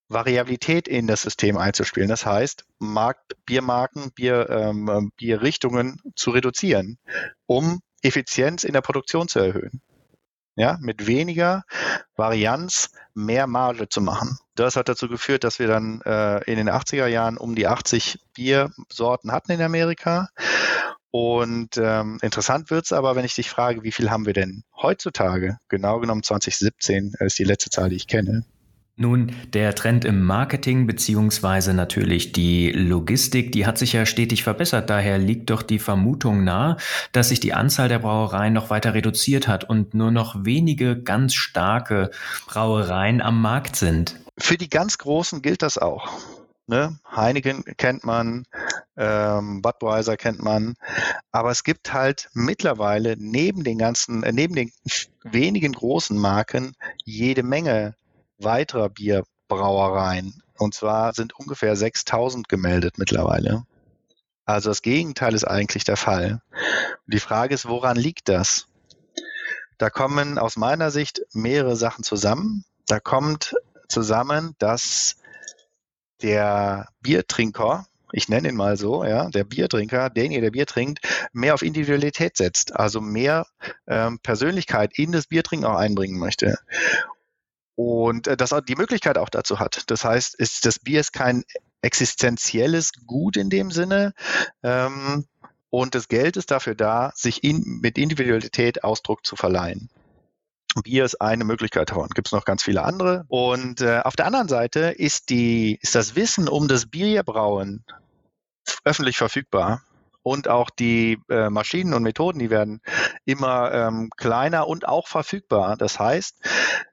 Variabilität 0.09 0.87
in 0.87 1.07
das 1.07 1.23
System 1.23 1.57
einzuspielen. 1.57 2.07
Das 2.07 2.25
heißt, 2.25 2.63
Markt, 2.79 3.33
Biermarken, 3.45 4.11
Bier, 4.13 4.49
ähm, 4.49 5.11
Bierrichtungen 5.17 6.01
zu 6.15 6.31
reduzieren, 6.31 6.97
um 7.45 7.81
Effizienz 8.01 8.63
in 8.63 8.73
der 8.73 8.81
Produktion 8.81 9.27
zu 9.27 9.39
erhöhen. 9.39 9.81
Ja, 10.55 10.77
mit 10.81 11.05
weniger 11.05 11.63
Varianz 12.15 12.89
mehr 13.13 13.45
Marge 13.45 13.89
zu 13.89 14.01
machen. 14.01 14.39
Das 14.55 14.75
hat 14.75 14.89
dazu 14.89 15.07
geführt, 15.07 15.43
dass 15.43 15.59
wir 15.59 15.67
dann 15.67 16.01
äh, 16.01 16.43
in 16.45 16.57
den 16.57 16.69
80er 16.69 17.05
Jahren 17.05 17.37
um 17.37 17.53
die 17.53 17.67
80 17.67 18.19
Biersorten 18.33 19.31
hatten 19.31 19.51
in 19.51 19.61
Amerika. 19.61 20.29
Und 21.11 21.77
ähm, 21.77 22.17
interessant 22.21 22.71
wird 22.71 22.85
es 22.85 22.91
aber, 22.91 23.15
wenn 23.15 23.25
ich 23.25 23.35
dich 23.35 23.49
frage, 23.49 23.83
wie 23.83 23.91
viel 23.91 24.09
haben 24.09 24.25
wir 24.25 24.33
denn 24.33 24.63
heutzutage? 24.75 25.57
Genau 25.69 25.99
genommen 25.99 26.23
2017 26.23 27.13
ist 27.19 27.37
die 27.37 27.43
letzte 27.43 27.69
Zahl, 27.69 27.89
die 27.89 27.95
ich 27.95 28.07
kenne. 28.07 28.43
Nun, 28.99 29.31
der 29.53 29.75
Trend 29.75 30.05
im 30.05 30.23
Marketing 30.23 30.87
beziehungsweise 30.87 31.75
natürlich 31.75 32.31
die 32.31 32.71
Logistik, 32.71 33.51
die 33.51 33.67
hat 33.67 33.77
sich 33.77 33.93
ja 33.93 34.07
stetig 34.07 34.41
verbessert. 34.43 34.89
Daher 34.89 35.19
liegt 35.19 35.51
doch 35.51 35.61
die 35.61 35.77
Vermutung 35.77 36.43
nahe, 36.43 36.77
dass 37.11 37.29
sich 37.29 37.39
die 37.39 37.53
Anzahl 37.53 37.89
der 37.89 37.99
Brauereien 37.99 38.53
noch 38.53 38.71
weiter 38.71 38.95
reduziert 38.95 39.47
hat 39.47 39.65
und 39.65 39.93
nur 39.93 40.09
noch 40.09 40.45
wenige 40.45 40.99
ganz 40.99 41.35
starke 41.35 42.09
Brauereien 42.47 43.21
am 43.21 43.39
Markt 43.39 43.75
sind. 43.75 44.19
Für 44.35 44.57
die 44.57 44.67
ganz 44.67 44.97
Großen 44.97 45.43
gilt 45.43 45.61
das 45.61 45.77
auch. 45.77 46.19
Ne? 46.65 46.97
Heineken 47.15 47.65
kennt 47.77 48.03
man, 48.03 48.45
ähm, 48.97 49.61
Budweiser 49.61 50.17
kennt 50.17 50.41
man, 50.41 50.73
aber 51.31 51.51
es 51.51 51.63
gibt 51.63 51.93
halt 51.93 52.29
mittlerweile 52.33 53.15
neben 53.19 53.63
den 53.63 53.77
ganzen, 53.77 54.23
äh, 54.23 54.31
neben 54.31 54.55
den 54.55 54.71
wenigen 55.23 55.73
großen 55.73 56.17
Marken 56.17 56.73
jede 57.05 57.43
Menge 57.43 57.93
weiterer 58.39 58.89
Bierbrauereien. 58.89 60.41
Und 60.57 60.73
zwar 60.73 61.13
sind 61.13 61.33
ungefähr 61.37 61.75
6000 61.75 62.49
gemeldet 62.49 62.97
mittlerweile. 62.97 63.65
Also 64.45 64.69
das 64.69 64.81
Gegenteil 64.81 65.35
ist 65.35 65.43
eigentlich 65.43 65.83
der 65.83 65.97
Fall. 65.97 66.41
Und 67.05 67.13
die 67.13 67.19
Frage 67.19 67.53
ist, 67.53 67.67
woran 67.67 67.97
liegt 67.97 68.29
das? 68.29 68.67
Da 69.77 69.89
kommen 69.89 70.39
aus 70.39 70.55
meiner 70.55 70.89
Sicht 70.89 71.21
mehrere 71.33 71.75
Sachen 71.75 72.03
zusammen. 72.03 72.65
Da 72.87 72.99
kommt 72.99 73.55
zusammen, 73.89 74.55
dass 74.57 75.17
der 76.21 76.87
Biertrinker, 77.01 77.85
ich 78.11 78.29
nenne 78.29 78.49
ihn 78.49 78.55
mal 78.55 78.77
so, 78.77 79.03
ja, 79.03 79.29
der 79.29 79.43
Biertrinker, 79.43 80.09
derjenige, 80.09 80.41
der 80.41 80.51
Bier 80.51 80.65
trinkt, 80.65 80.99
mehr 81.33 81.53
auf 81.53 81.61
Individualität 81.61 82.37
setzt, 82.37 82.75
also 82.75 83.01
mehr 83.01 83.45
ähm, 83.85 84.17
Persönlichkeit 84.19 84.97
in 84.97 85.11
das 85.11 85.27
Biertrinken 85.27 85.67
auch 85.67 85.75
einbringen 85.75 86.17
möchte 86.17 86.57
und 87.77 88.25
äh, 88.27 88.35
das 88.35 88.53
die 88.67 88.75
Möglichkeit 88.75 89.17
auch 89.19 89.29
dazu 89.29 89.59
hat. 89.59 89.83
Das 89.87 90.03
heißt, 90.03 90.35
ist, 90.35 90.65
das 90.65 90.79
Bier 90.79 90.99
ist 90.99 91.13
kein 91.13 91.43
existenzielles 91.81 92.91
Gut 93.05 93.37
in 93.37 93.51
dem 93.51 93.69
Sinne. 93.69 94.13
Ähm, 94.63 95.25
und 95.69 95.93
das 95.93 96.07
Geld 96.07 96.37
ist 96.37 96.49
dafür 96.49 96.73
da, 96.73 97.11
sich 97.13 97.43
in, 97.43 97.79
mit 97.81 97.99
Individualität 97.99 98.83
Ausdruck 98.83 99.25
zu 99.25 99.35
verleihen. 99.35 99.89
Bier 100.83 101.05
ist 101.05 101.21
eine 101.21 101.43
Möglichkeit 101.43 101.91
davon. 101.91 102.09
Gibt 102.09 102.27
es 102.27 102.31
noch 102.31 102.45
ganz 102.45 102.63
viele 102.63 102.83
andere. 102.83 103.25
Und 103.27 103.81
äh, 103.81 103.99
auf 104.03 104.15
der 104.15 104.25
anderen 104.25 104.47
Seite 104.47 104.79
ist, 104.97 105.29
die, 105.29 105.77
ist 105.81 105.93
das 105.93 106.15
Wissen 106.15 106.49
um 106.49 106.67
das 106.67 106.87
Bierbrauen 106.87 107.85
öffentlich 108.85 109.17
verfügbar 109.17 109.83
und 110.27 110.49
auch 110.49 110.69
die 110.69 111.19
äh, 111.29 111.49
Maschinen 111.49 111.93
und 111.93 112.03
Methoden, 112.03 112.39
die 112.39 112.49
werden 112.49 112.81
immer 113.23 113.71
ähm, 113.73 114.09
kleiner 114.17 114.67
und 114.67 114.85
auch 114.85 115.07
verfügbar. 115.07 115.77
Das 115.77 115.99
heißt, 115.99 116.41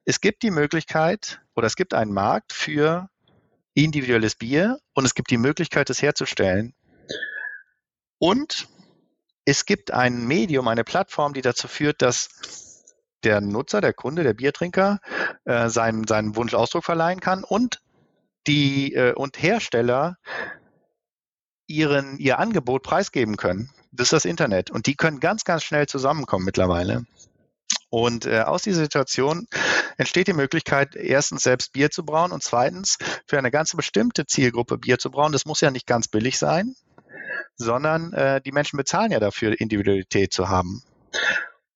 es 0.04 0.20
gibt 0.20 0.44
die 0.44 0.52
Möglichkeit 0.52 1.40
oder 1.56 1.66
es 1.66 1.74
gibt 1.74 1.94
einen 1.94 2.12
Markt 2.12 2.52
für 2.52 3.08
individuelles 3.74 4.36
Bier 4.36 4.78
und 4.92 5.04
es 5.04 5.14
gibt 5.14 5.32
die 5.32 5.36
Möglichkeit, 5.36 5.90
es 5.90 6.00
herzustellen. 6.00 6.74
Und 8.18 8.68
es 9.44 9.66
gibt 9.66 9.90
ein 9.90 10.28
Medium, 10.28 10.68
eine 10.68 10.84
Plattform, 10.84 11.34
die 11.34 11.42
dazu 11.42 11.66
führt, 11.66 12.02
dass 12.02 12.84
der 13.24 13.40
Nutzer, 13.40 13.80
der 13.80 13.94
Kunde, 13.94 14.22
der 14.22 14.34
Biertrinker 14.34 15.00
äh, 15.44 15.68
seinen, 15.70 16.06
seinen 16.06 16.36
Wunsch 16.36 16.54
Ausdruck 16.54 16.84
verleihen 16.84 17.18
kann 17.18 17.42
und 17.42 17.82
die 18.46 18.94
äh, 18.94 19.12
und 19.12 19.42
Hersteller 19.42 20.18
ihren, 21.66 22.18
ihr 22.18 22.38
Angebot 22.38 22.82
preisgeben 22.82 23.36
können. 23.36 23.70
Das 23.92 24.06
ist 24.06 24.12
das 24.12 24.24
Internet. 24.24 24.70
Und 24.70 24.86
die 24.86 24.96
können 24.96 25.20
ganz, 25.20 25.44
ganz 25.44 25.62
schnell 25.62 25.86
zusammenkommen 25.86 26.44
mittlerweile. 26.44 27.04
Und 27.90 28.26
äh, 28.26 28.40
aus 28.40 28.62
dieser 28.62 28.82
Situation 28.82 29.46
entsteht 29.96 30.26
die 30.26 30.32
Möglichkeit, 30.32 30.96
erstens 30.96 31.44
selbst 31.44 31.72
Bier 31.72 31.90
zu 31.90 32.04
brauen 32.04 32.32
und 32.32 32.42
zweitens 32.42 32.98
für 33.26 33.38
eine 33.38 33.52
ganz 33.52 33.72
bestimmte 33.72 34.26
Zielgruppe 34.26 34.78
Bier 34.78 34.98
zu 34.98 35.10
brauen. 35.10 35.32
Das 35.32 35.46
muss 35.46 35.60
ja 35.60 35.70
nicht 35.70 35.86
ganz 35.86 36.08
billig 36.08 36.38
sein, 36.38 36.74
sondern 37.56 38.12
äh, 38.12 38.40
die 38.40 38.52
Menschen 38.52 38.76
bezahlen 38.76 39.12
ja 39.12 39.20
dafür, 39.20 39.58
Individualität 39.60 40.32
zu 40.32 40.48
haben. 40.48 40.82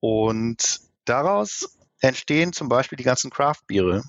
Und 0.01 0.81
daraus 1.05 1.77
entstehen 2.01 2.53
zum 2.53 2.69
Beispiel 2.69 2.97
die 2.97 3.05
ganzen 3.05 3.31
Craft-Biere 3.31 4.03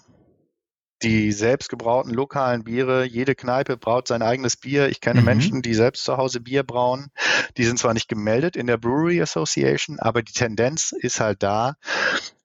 die 1.02 1.32
selbstgebrauten 1.32 2.14
lokalen 2.14 2.64
Biere. 2.64 3.06
Jede 3.06 3.36
Kneipe 3.36 3.78
braut 3.78 4.08
sein 4.08 4.22
eigenes 4.22 4.58
Bier. 4.58 4.90
Ich 4.90 5.02
kenne 5.02 5.22
mhm. 5.22 5.26
Menschen, 5.26 5.62
die 5.62 5.74
selbst 5.74 6.04
zu 6.04 6.18
Hause 6.18 6.40
Bier 6.40 6.64
brauen. 6.64 7.12
Die 7.58 7.66
sind 7.66 7.80
zwar 7.80 7.94
nicht 7.94 8.08
gemeldet 8.08 8.56
in 8.56 8.68
der 8.68 8.78
Brewery 8.78 9.22
Association, 9.22 10.00
aber 10.00 10.22
die 10.22 10.34
Tendenz 10.34 10.92
ist 10.92 11.20
halt 11.20 11.44
da, 11.44 11.76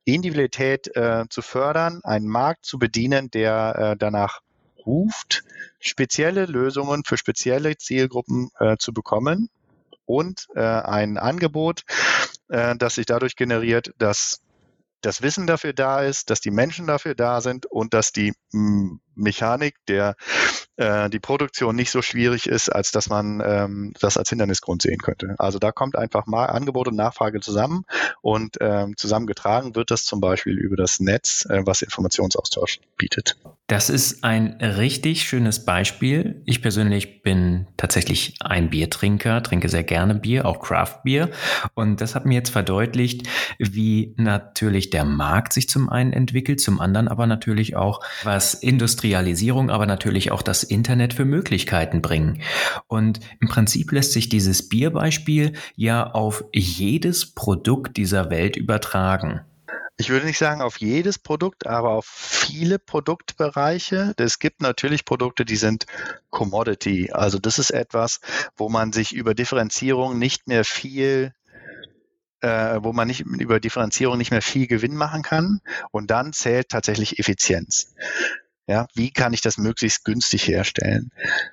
Individualität 0.05 0.95
äh, 0.97 1.25
zu 1.31 1.41
fördern, 1.43 2.01
einen 2.05 2.29
Markt 2.29 2.67
zu 2.67 2.79
bedienen, 2.79 3.31
der 3.31 3.75
äh, 3.93 3.97
danach 3.97 4.41
ruft, 4.85 5.45
spezielle 5.81 6.47
Lösungen 6.47 7.05
für 7.05 7.17
spezielle 7.17 7.77
Zielgruppen 7.77 8.51
äh, 8.59 8.77
zu 8.77 8.93
bekommen 8.93 9.49
und 10.05 10.47
äh, 10.55 10.61
ein 10.61 11.17
Angebot, 11.17 11.85
äh, 12.49 12.77
das 12.77 12.97
sich 12.97 13.07
dadurch 13.07 13.37
generiert, 13.37 13.93
dass 13.99 14.43
das 15.05 15.23
Wissen 15.23 15.47
dafür 15.47 15.73
da 15.73 16.03
ist, 16.03 16.31
dass 16.31 16.41
die 16.41 16.51
Menschen 16.51 16.87
dafür 16.87 17.15
da 17.15 17.41
sind 17.41 17.67
und 17.67 17.95
dass 17.95 18.13
die 18.13 18.33
hm, 18.53 19.01
Mechanik, 19.17 19.77
der 19.89 20.17
äh, 20.77 21.09
die 21.09 21.21
Produktion 21.21 21.77
nicht 21.77 21.91
so 21.91 22.03
schwierig 22.03 22.49
ist, 22.49 22.69
als 22.69 22.91
dass 22.91 23.09
man 23.09 23.43
ähm, 23.45 23.93
das 24.01 24.17
als 24.17 24.29
Hindernisgrund 24.29 24.83
sehen 24.83 24.99
könnte. 24.99 25.35
Also 25.39 25.59
da 25.59 25.73
kommt 25.73 25.97
einfach 25.97 26.27
mal 26.27 26.47
Angebot 26.47 26.89
und 26.89 26.97
Nachfrage 26.97 27.41
zusammen 27.41 27.85
und 28.23 28.57
ähm, 28.61 28.97
zusammengetragen 28.97 29.77
wird 29.77 29.91
das 29.91 30.05
zum 30.05 30.21
Beispiel 30.21 30.59
über 30.59 30.77
das 30.77 31.01
Netz, 31.01 31.47
äh, 31.49 31.63
was 31.65 31.83
Informationsaustausch 31.83 32.81
bietet. 32.97 33.37
Das 33.67 33.89
ist 33.89 34.25
ein 34.25 34.59
richtig 34.61 35.23
schönes 35.23 35.65
Beispiel. 35.65 36.43
Ich 36.45 36.61
persönlich 36.61 37.23
bin 37.23 37.67
tatsächlich 37.79 38.35
ein 38.41 38.69
Biertrinker, 38.69 39.43
trinke 39.43 39.71
sehr 39.71 39.85
gerne 39.85 40.15
Bier, 40.15 40.45
auch 40.45 40.61
Craft 40.61 41.03
Bier. 41.05 41.31
Und 41.73 42.03
das 42.03 42.15
hat 42.15 42.27
mir 42.27 42.35
jetzt 42.35 42.51
verdeutlicht, 42.51 43.27
wie 43.59 44.15
natürlich 44.19 44.91
der 44.91 45.07
Markt 45.07 45.55
sich 45.55 45.69
zum 45.69 45.89
einen 45.89 46.13
entwickelt, 46.13 46.61
zum 46.61 46.79
anderen 46.79 47.09
aber 47.09 47.27
natürlich 47.27 47.75
auch, 47.75 48.01
was 48.23 48.55
Industrialisierung, 49.05 49.71
aber 49.71 49.85
natürlich 49.85 50.31
auch 50.31 50.41
das 50.41 50.63
Internet 50.63 51.13
für 51.13 51.27
Möglichkeiten 51.27 52.01
bringen. 52.01 52.41
Und 52.87 53.21
im 53.41 53.49
Prinzip 53.49 53.93
lässt 53.93 54.13
sich 54.13 54.31
dieses 54.31 54.69
Bierbeispiel 54.69 55.53
ja 55.77 56.11
auf 56.11 56.45
jedes 56.55 57.35
Produkt 57.35 57.97
dieser 57.99 58.31
Welt 58.31 58.57
übertragen 58.57 59.43
ich 59.97 60.09
würde 60.11 60.27
nicht 60.27 60.39
sagen 60.39 60.61
auf 60.61 60.79
jedes 60.79 61.21
Produkt, 61.21 61.69
aber 61.69 61.91
auf 61.91 62.07
viele 62.07 62.81
Produktbereiche. 62.81 64.13
Es 64.17 64.41
gibt 64.41 64.61
natürlich 64.61 65.05
Produkte, 65.05 65.45
die 65.45 65.55
sind 65.55 65.87
Commodity. 66.31 67.13
Also 67.13 67.39
das 67.39 67.61
ist 67.61 67.71
etwas, 67.71 68.19
wo 68.57 68.69
man 68.69 68.93
sich 68.93 69.15
über 69.15 69.35
Differenzierung 69.35 70.19
nicht 70.19 70.49
mehr 70.49 70.65
viel 70.65 71.33
äh, 72.45 72.83
wo 72.83 72.93
man 72.93 73.09
nicht 73.09 73.21
über 73.21 73.59
Differenzierung 73.59 74.19
nicht 74.19 74.31
mehr 74.31 74.43
viel 74.43 74.67
Gewinn 74.67 74.97
machen 74.97 75.23
kann. 75.23 75.61
Und 75.91 76.11
dann 76.11 76.35
zählt 76.35 76.69
tatsächlich 76.69 77.19
Effizienz. 77.19 77.95
Ja, 78.67 78.87
wie 78.95 79.11
kann 79.11 79.35
ich 79.35 79.43
das 79.43 79.59
möglichst 79.59 80.05
günstig 80.05 80.49
herstellen? 80.49 81.11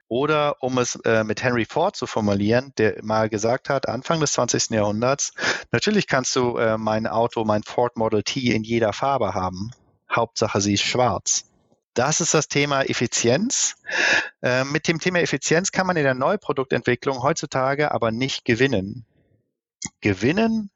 Oder 0.07 0.63
um 0.63 0.77
es 0.77 0.95
äh, 1.03 1.25
mit 1.25 1.43
Henry 1.43 1.65
Ford 1.65 1.95
zu 1.95 2.07
formulieren, 2.07 2.71
der 2.77 3.03
mal 3.03 3.27
gesagt 3.27 3.67
hat, 3.67 3.89
Anfang 3.89 4.21
des 4.21 4.31
20. 4.33 4.69
Jahrhunderts, 4.69 5.33
natürlich 5.71 6.07
kannst 6.07 6.33
du 6.37 6.57
äh, 6.57 6.77
mein 6.77 7.07
Auto, 7.07 7.43
mein 7.43 7.63
Ford 7.63 7.97
Model 7.97 8.23
T 8.23 8.39
in 8.39 8.63
jeder 8.63 8.93
Farbe 8.93 9.33
haben. 9.33 9.71
Hauptsache 10.09 10.61
sie 10.61 10.75
ist 10.75 10.83
schwarz. 10.83 11.51
Das 11.93 12.21
ist 12.21 12.33
das 12.33 12.47
Thema 12.47 12.83
Effizienz. 12.83 13.75
Äh, 14.41 14.63
mit 14.63 14.87
dem 14.87 14.99
Thema 14.99 15.19
Effizienz 15.19 15.73
kann 15.73 15.87
man 15.87 15.97
in 15.97 16.03
der 16.03 16.13
Neuproduktentwicklung 16.13 17.21
heutzutage 17.21 17.91
aber 17.91 18.11
nicht 18.11 18.45
gewinnen. 18.45 19.05
Gewinnen 19.99 20.69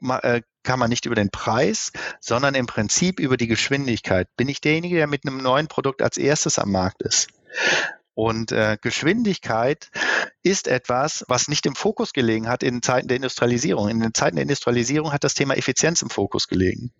kann 0.00 0.78
man 0.78 0.90
nicht 0.90 1.06
über 1.06 1.14
den 1.14 1.30
Preis, 1.30 1.92
sondern 2.20 2.54
im 2.54 2.66
Prinzip 2.66 3.20
über 3.20 3.36
die 3.36 3.46
Geschwindigkeit. 3.46 4.28
Bin 4.36 4.48
ich 4.48 4.60
derjenige, 4.60 4.96
der 4.96 5.06
mit 5.06 5.26
einem 5.26 5.38
neuen 5.38 5.68
Produkt 5.68 6.02
als 6.02 6.16
erstes 6.16 6.58
am 6.58 6.72
Markt 6.72 7.02
ist? 7.02 7.28
Und 8.14 8.52
äh, 8.52 8.78
Geschwindigkeit 8.80 9.90
ist 10.42 10.68
etwas, 10.68 11.24
was 11.28 11.48
nicht 11.48 11.66
im 11.66 11.74
Fokus 11.74 12.12
gelegen 12.12 12.48
hat 12.48 12.62
in 12.62 12.80
Zeiten 12.80 13.08
der 13.08 13.16
Industrialisierung. 13.16 13.88
In 13.88 14.00
den 14.00 14.14
Zeiten 14.14 14.36
der 14.36 14.42
Industrialisierung 14.42 15.12
hat 15.12 15.24
das 15.24 15.34
Thema 15.34 15.56
Effizienz 15.56 16.00
im 16.00 16.10
Fokus 16.10 16.46
gelegen. 16.46 16.92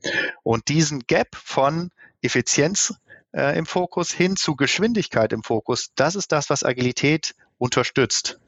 Und 0.42 0.68
diesen 0.68 1.00
Gap 1.06 1.36
von 1.36 1.90
Effizienz 2.20 2.94
äh, 3.32 3.56
im 3.56 3.66
Fokus 3.66 4.10
hin 4.10 4.36
zu 4.36 4.56
Geschwindigkeit 4.56 5.32
im 5.32 5.44
Fokus, 5.44 5.90
das 5.94 6.16
ist 6.16 6.32
das, 6.32 6.50
was 6.50 6.64
Agilität 6.64 7.34
unterstützt. 7.58 8.40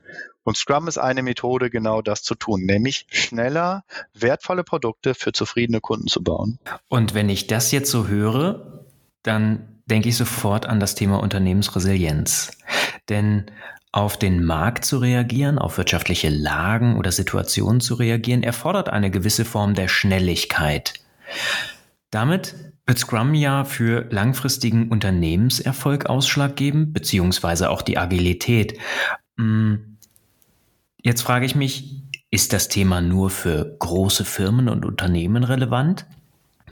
Und 0.44 0.56
Scrum 0.56 0.86
ist 0.86 0.98
eine 0.98 1.22
Methode, 1.22 1.70
genau 1.70 2.02
das 2.02 2.22
zu 2.22 2.34
tun, 2.34 2.62
nämlich 2.62 3.06
schneller 3.10 3.84
wertvolle 4.14 4.62
Produkte 4.62 5.14
für 5.14 5.32
zufriedene 5.32 5.80
Kunden 5.80 6.06
zu 6.06 6.22
bauen. 6.22 6.58
Und 6.88 7.14
wenn 7.14 7.28
ich 7.28 7.48
das 7.48 7.72
jetzt 7.72 7.90
so 7.90 8.06
höre, 8.06 8.84
dann 9.22 9.80
denke 9.86 10.08
ich 10.08 10.16
sofort 10.16 10.66
an 10.66 10.80
das 10.80 10.94
Thema 10.94 11.20
Unternehmensresilienz. 11.20 12.52
Denn 13.08 13.46
auf 13.92 14.18
den 14.18 14.44
Markt 14.44 14.84
zu 14.84 14.98
reagieren, 14.98 15.58
auf 15.58 15.78
wirtschaftliche 15.78 16.28
Lagen 16.28 16.96
oder 16.96 17.10
Situationen 17.12 17.80
zu 17.80 17.94
reagieren, 17.94 18.42
erfordert 18.42 18.88
eine 18.88 19.10
gewisse 19.10 19.44
Form 19.44 19.74
der 19.74 19.88
Schnelligkeit. 19.88 20.94
Damit 22.10 22.54
wird 22.86 22.98
Scrum 22.98 23.34
ja 23.34 23.64
für 23.64 24.06
langfristigen 24.10 24.90
Unternehmenserfolg 24.90 26.06
ausschlaggebend, 26.06 26.92
beziehungsweise 26.92 27.70
auch 27.70 27.82
die 27.82 27.98
Agilität. 27.98 28.78
Hm, 29.38 29.95
Jetzt 31.06 31.22
frage 31.22 31.46
ich 31.46 31.54
mich, 31.54 32.02
ist 32.32 32.52
das 32.52 32.66
Thema 32.66 33.00
nur 33.00 33.30
für 33.30 33.76
große 33.78 34.24
Firmen 34.24 34.68
und 34.68 34.84
Unternehmen 34.84 35.44
relevant? 35.44 36.04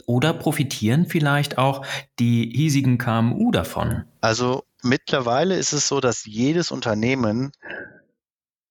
Oder 0.07 0.35
profitieren 0.35 1.07
vielleicht 1.07 1.57
auch 1.57 1.87
die 2.18 2.51
hiesigen 2.53 2.99
KMU 2.99 3.53
davon? 3.53 4.07
Also 4.20 4.64
mittlerweile 4.83 5.55
ist 5.55 5.73
es 5.73 5.87
so, 5.87 6.01
dass 6.01 6.25
jedes 6.25 6.73
Unternehmen 6.73 7.53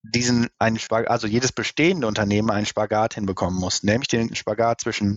diesen 0.04 0.50
einen 0.60 0.80
Spagat, 0.80 1.10
also 1.10 1.28
jedes 1.28 1.54
bestehende 1.54 2.08
Unternehmen 2.08 2.52
einen 2.52 2.66
Spagat 2.66 3.14
hinbekommen 3.14 3.58
muss, 3.58 3.84
nämlich 3.84 4.10
den 4.10 4.36
Spagat 4.36 4.82
zwischen, 4.82 5.16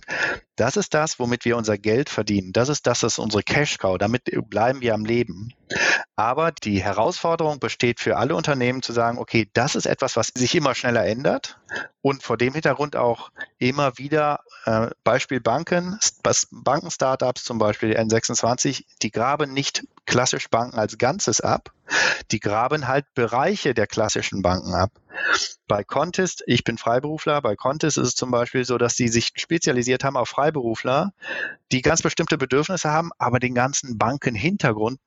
das 0.55 0.77
ist 0.77 0.93
das, 0.93 1.19
womit 1.19 1.43
wir 1.43 1.57
unser 1.57 1.77
Geld 1.77 2.09
verdienen, 2.09 2.53
das 2.53 2.69
ist 2.69 2.87
das, 2.87 3.01
das 3.01 3.13
ist 3.13 3.19
unsere 3.19 3.43
Cash 3.43 3.79
Cow, 3.79 3.97
damit 3.97 4.31
bleiben 4.49 4.79
wir 4.79 4.93
am 4.93 5.03
Leben. 5.03 5.49
Aber 6.19 6.51
die 6.51 6.81
Herausforderung 6.81 7.59
besteht 7.59 7.99
für 7.99 8.17
alle 8.17 8.35
Unternehmen 8.35 8.81
zu 8.81 8.91
sagen, 8.91 9.19
okay, 9.19 9.51
das 9.53 9.75
ist 9.75 9.85
etwas, 9.85 10.15
was 10.15 10.31
sich 10.33 10.55
immer 10.55 10.73
schneller 10.73 11.05
ändert 11.05 11.59
und 12.01 12.23
vor 12.23 12.37
dem 12.37 12.53
Hintergrund 12.53 12.95
auch 12.95 13.29
immer 13.59 13.99
wieder 13.99 14.39
äh, 14.65 14.87
Beispiel 15.03 15.39
Banken, 15.39 15.99
Banken-Startups 16.49 17.43
zum 17.43 17.59
Beispiel 17.59 17.95
N26, 17.95 18.85
die 19.03 19.11
graben 19.11 19.53
nicht 19.53 19.85
klassisch 20.07 20.49
Banken 20.49 20.79
als 20.79 20.97
Ganzes 20.97 21.39
ab, 21.39 21.71
die 22.31 22.39
graben 22.39 22.87
halt 22.87 23.05
Bereiche 23.13 23.75
der 23.75 23.85
klassischen 23.85 24.41
Banken 24.41 24.73
ab. 24.73 24.89
Bei 25.67 25.83
Contest, 25.83 26.43
ich 26.47 26.63
bin 26.63 26.79
Freiberufler, 26.79 27.43
bei 27.43 27.55
Contest 27.55 27.99
ist 27.99 28.07
es 28.07 28.15
zum 28.15 28.31
Beispiel 28.31 28.65
so, 28.65 28.79
dass 28.79 28.95
die 28.95 29.09
sich 29.09 29.33
spezialisiert 29.35 30.03
haben 30.03 30.17
auf 30.17 30.29
Freiberufler, 30.29 31.13
die 31.71 31.83
ganz 31.83 32.01
bestimmte 32.01 32.39
Bedürfnisse 32.39 32.89
haben, 32.89 33.11
aber 33.19 33.37
den 33.37 33.53
ganzen 33.53 33.99
Bankenhintergrund, 33.99 34.99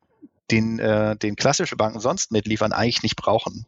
den, 0.50 0.78
äh, 0.78 1.16
den 1.16 1.36
klassische 1.36 1.76
Banken 1.76 2.00
sonst 2.00 2.32
mitliefern, 2.32 2.72
eigentlich 2.72 3.02
nicht 3.02 3.16
brauchen. 3.16 3.66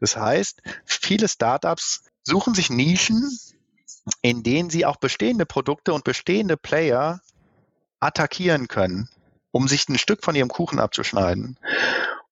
Das 0.00 0.16
heißt, 0.16 0.62
viele 0.84 1.28
Startups 1.28 2.04
suchen 2.22 2.54
sich 2.54 2.70
Nischen, 2.70 3.30
in 4.22 4.42
denen 4.42 4.70
sie 4.70 4.86
auch 4.86 4.96
bestehende 4.96 5.46
Produkte 5.46 5.92
und 5.92 6.04
bestehende 6.04 6.56
Player 6.56 7.20
attackieren 8.00 8.68
können, 8.68 9.08
um 9.50 9.68
sich 9.68 9.88
ein 9.88 9.98
Stück 9.98 10.24
von 10.24 10.34
ihrem 10.34 10.48
Kuchen 10.48 10.78
abzuschneiden. 10.78 11.58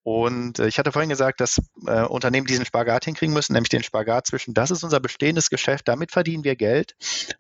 Und 0.07 0.61
äh, 0.61 0.69
ich 0.69 0.79
hatte 0.79 0.93
vorhin 0.93 1.09
gesagt, 1.09 1.41
dass 1.41 1.61
äh, 1.85 2.03
Unternehmen 2.03 2.47
diesen 2.47 2.65
Spagat 2.65 3.07
hinkriegen 3.07 3.35
müssen, 3.35 3.55
nämlich 3.55 3.71
den 3.71 3.83
Spagat 3.83 4.29
zwischen, 4.29 4.55
das 4.55 4.71
ist 4.71 4.85
unser 4.85 5.01
bestehendes 5.01 5.51
Geschäft, 5.51 5.89
damit 5.89 6.13
verdienen 6.13 6.45
wir 6.45 6.55
Geld. 6.55 6.95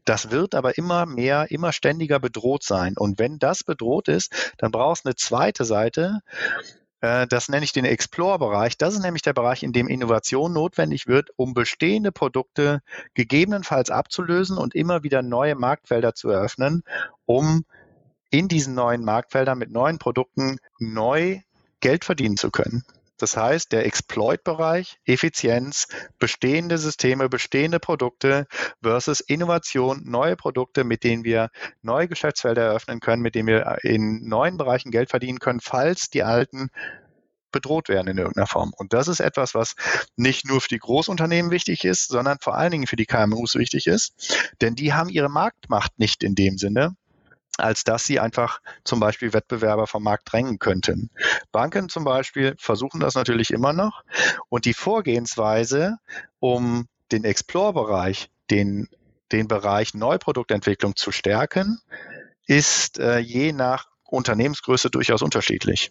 Das 0.04 0.32
wird 0.32 0.56
aber 0.56 0.76
immer 0.76 1.06
mehr, 1.06 1.48
immer 1.52 1.72
ständiger 1.72 2.18
bedroht 2.18 2.64
sein. 2.64 2.94
Und 2.96 3.20
wenn 3.20 3.38
das 3.38 3.62
bedroht 3.62 4.08
ist, 4.08 4.52
dann 4.58 4.72
brauchst 4.72 5.04
du 5.04 5.10
eine 5.10 5.14
zweite 5.14 5.64
Seite. 5.64 6.22
Äh, 7.02 7.28
das 7.28 7.48
nenne 7.48 7.62
ich 7.62 7.72
den 7.72 7.84
Explore-Bereich. 7.84 8.76
Das 8.76 8.94
ist 8.94 9.02
nämlich 9.02 9.22
der 9.22 9.34
Bereich, 9.34 9.62
in 9.62 9.72
dem 9.72 9.86
Innovation 9.86 10.52
notwendig 10.52 11.06
wird, 11.06 11.30
um 11.36 11.54
bestehende 11.54 12.10
Produkte 12.10 12.80
gegebenenfalls 13.14 13.90
abzulösen 13.90 14.58
und 14.58 14.74
immer 14.74 15.04
wieder 15.04 15.22
neue 15.22 15.54
Marktfelder 15.54 16.14
zu 16.14 16.30
eröffnen, 16.30 16.82
um 17.26 17.64
in 18.30 18.48
diesen 18.48 18.74
neuen 18.74 19.04
Marktfeldern 19.04 19.56
mit 19.56 19.70
neuen 19.70 20.00
Produkten 20.00 20.58
neu 20.80 21.42
Geld 21.86 22.04
verdienen 22.04 22.36
zu 22.36 22.50
können. 22.50 22.82
Das 23.16 23.36
heißt, 23.36 23.70
der 23.70 23.86
Exploit-Bereich, 23.86 24.98
Effizienz, 25.04 25.86
bestehende 26.18 26.78
Systeme, 26.78 27.28
bestehende 27.28 27.78
Produkte 27.78 28.48
versus 28.82 29.20
Innovation, 29.20 30.02
neue 30.04 30.34
Produkte, 30.34 30.82
mit 30.82 31.04
denen 31.04 31.22
wir 31.22 31.48
neue 31.82 32.08
Geschäftsfelder 32.08 32.62
eröffnen 32.62 32.98
können, 32.98 33.22
mit 33.22 33.36
denen 33.36 33.46
wir 33.46 33.78
in 33.82 34.26
neuen 34.26 34.56
Bereichen 34.56 34.90
Geld 34.90 35.10
verdienen 35.10 35.38
können, 35.38 35.60
falls 35.60 36.10
die 36.10 36.24
alten 36.24 36.70
bedroht 37.52 37.88
werden 37.88 38.08
in 38.08 38.18
irgendeiner 38.18 38.48
Form. 38.48 38.72
Und 38.76 38.92
das 38.92 39.06
ist 39.06 39.20
etwas, 39.20 39.54
was 39.54 39.76
nicht 40.16 40.44
nur 40.44 40.60
für 40.60 40.68
die 40.68 40.80
Großunternehmen 40.80 41.52
wichtig 41.52 41.84
ist, 41.84 42.08
sondern 42.08 42.38
vor 42.40 42.56
allen 42.56 42.72
Dingen 42.72 42.88
für 42.88 42.96
die 42.96 43.06
KMUs 43.06 43.54
wichtig 43.54 43.86
ist, 43.86 44.52
denn 44.60 44.74
die 44.74 44.92
haben 44.92 45.08
ihre 45.08 45.30
Marktmacht 45.30 45.96
nicht 46.00 46.24
in 46.24 46.34
dem 46.34 46.58
Sinne, 46.58 46.96
als 47.58 47.84
dass 47.84 48.04
sie 48.04 48.20
einfach 48.20 48.60
zum 48.84 49.00
Beispiel 49.00 49.32
Wettbewerber 49.32 49.86
vom 49.86 50.02
Markt 50.02 50.32
drängen 50.32 50.58
könnten. 50.58 51.10
Banken 51.52 51.88
zum 51.88 52.04
Beispiel 52.04 52.54
versuchen 52.58 53.00
das 53.00 53.14
natürlich 53.14 53.50
immer 53.50 53.72
noch 53.72 54.04
und 54.48 54.64
die 54.64 54.74
Vorgehensweise, 54.74 55.98
um 56.38 56.86
den 57.12 57.24
Explore-Bereich, 57.24 58.30
den, 58.50 58.88
den 59.32 59.48
Bereich 59.48 59.94
Neuproduktentwicklung 59.94 60.96
zu 60.96 61.12
stärken, 61.12 61.80
ist 62.46 62.98
äh, 62.98 63.18
je 63.18 63.52
nach 63.52 63.86
Unternehmensgröße 64.04 64.90
durchaus 64.90 65.22
unterschiedlich. 65.22 65.90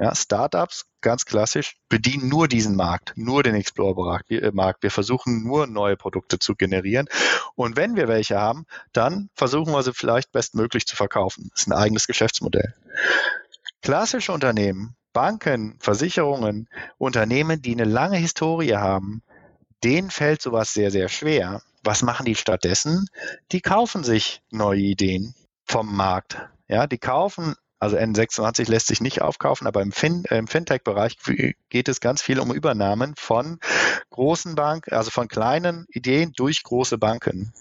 Ja, 0.00 0.14
Startups, 0.14 0.86
ganz 1.00 1.24
klassisch, 1.24 1.76
bedienen 1.88 2.28
nur 2.28 2.46
diesen 2.46 2.76
Markt, 2.76 3.14
nur 3.16 3.42
den 3.42 3.56
Explore-Markt. 3.56 4.30
Äh, 4.30 4.52
wir 4.80 4.90
versuchen 4.92 5.42
nur 5.42 5.66
neue 5.66 5.96
Produkte 5.96 6.38
zu 6.38 6.54
generieren. 6.54 7.08
Und 7.56 7.76
wenn 7.76 7.96
wir 7.96 8.06
welche 8.06 8.38
haben, 8.38 8.64
dann 8.92 9.28
versuchen 9.34 9.72
wir 9.72 9.82
sie 9.82 9.92
vielleicht 9.92 10.30
bestmöglich 10.30 10.86
zu 10.86 10.94
verkaufen. 10.94 11.48
Das 11.50 11.62
ist 11.62 11.66
ein 11.66 11.72
eigenes 11.72 12.06
Geschäftsmodell. 12.06 12.74
Klassische 13.82 14.32
Unternehmen, 14.32 14.94
Banken, 15.12 15.76
Versicherungen, 15.80 16.68
Unternehmen, 16.98 17.60
die 17.60 17.72
eine 17.72 17.84
lange 17.84 18.18
Historie 18.18 18.74
haben, 18.74 19.22
denen 19.82 20.10
fällt 20.10 20.42
sowas 20.42 20.72
sehr, 20.72 20.92
sehr 20.92 21.08
schwer. 21.08 21.60
Was 21.82 22.02
machen 22.02 22.26
die 22.26 22.36
stattdessen? 22.36 23.06
Die 23.50 23.60
kaufen 23.60 24.04
sich 24.04 24.42
neue 24.50 24.80
Ideen 24.80 25.34
vom 25.64 25.94
Markt. 25.96 26.38
Ja, 26.68 26.86
die 26.86 26.98
kaufen 26.98 27.56
also 27.78 27.96
N26 27.96 28.68
lässt 28.68 28.88
sich 28.88 29.00
nicht 29.00 29.22
aufkaufen, 29.22 29.66
aber 29.66 29.82
im, 29.82 29.92
fin 29.92 30.24
im 30.30 30.48
Fintech-Bereich 30.48 31.16
geht 31.68 31.88
es 31.88 32.00
ganz 32.00 32.22
viel 32.22 32.40
um 32.40 32.52
Übernahmen 32.52 33.14
von 33.16 33.58
großen 34.10 34.54
Banken, 34.54 34.94
also 34.94 35.10
von 35.10 35.28
kleinen 35.28 35.86
Ideen 35.88 36.32
durch 36.36 36.62
große 36.62 36.98
Banken. 36.98 37.52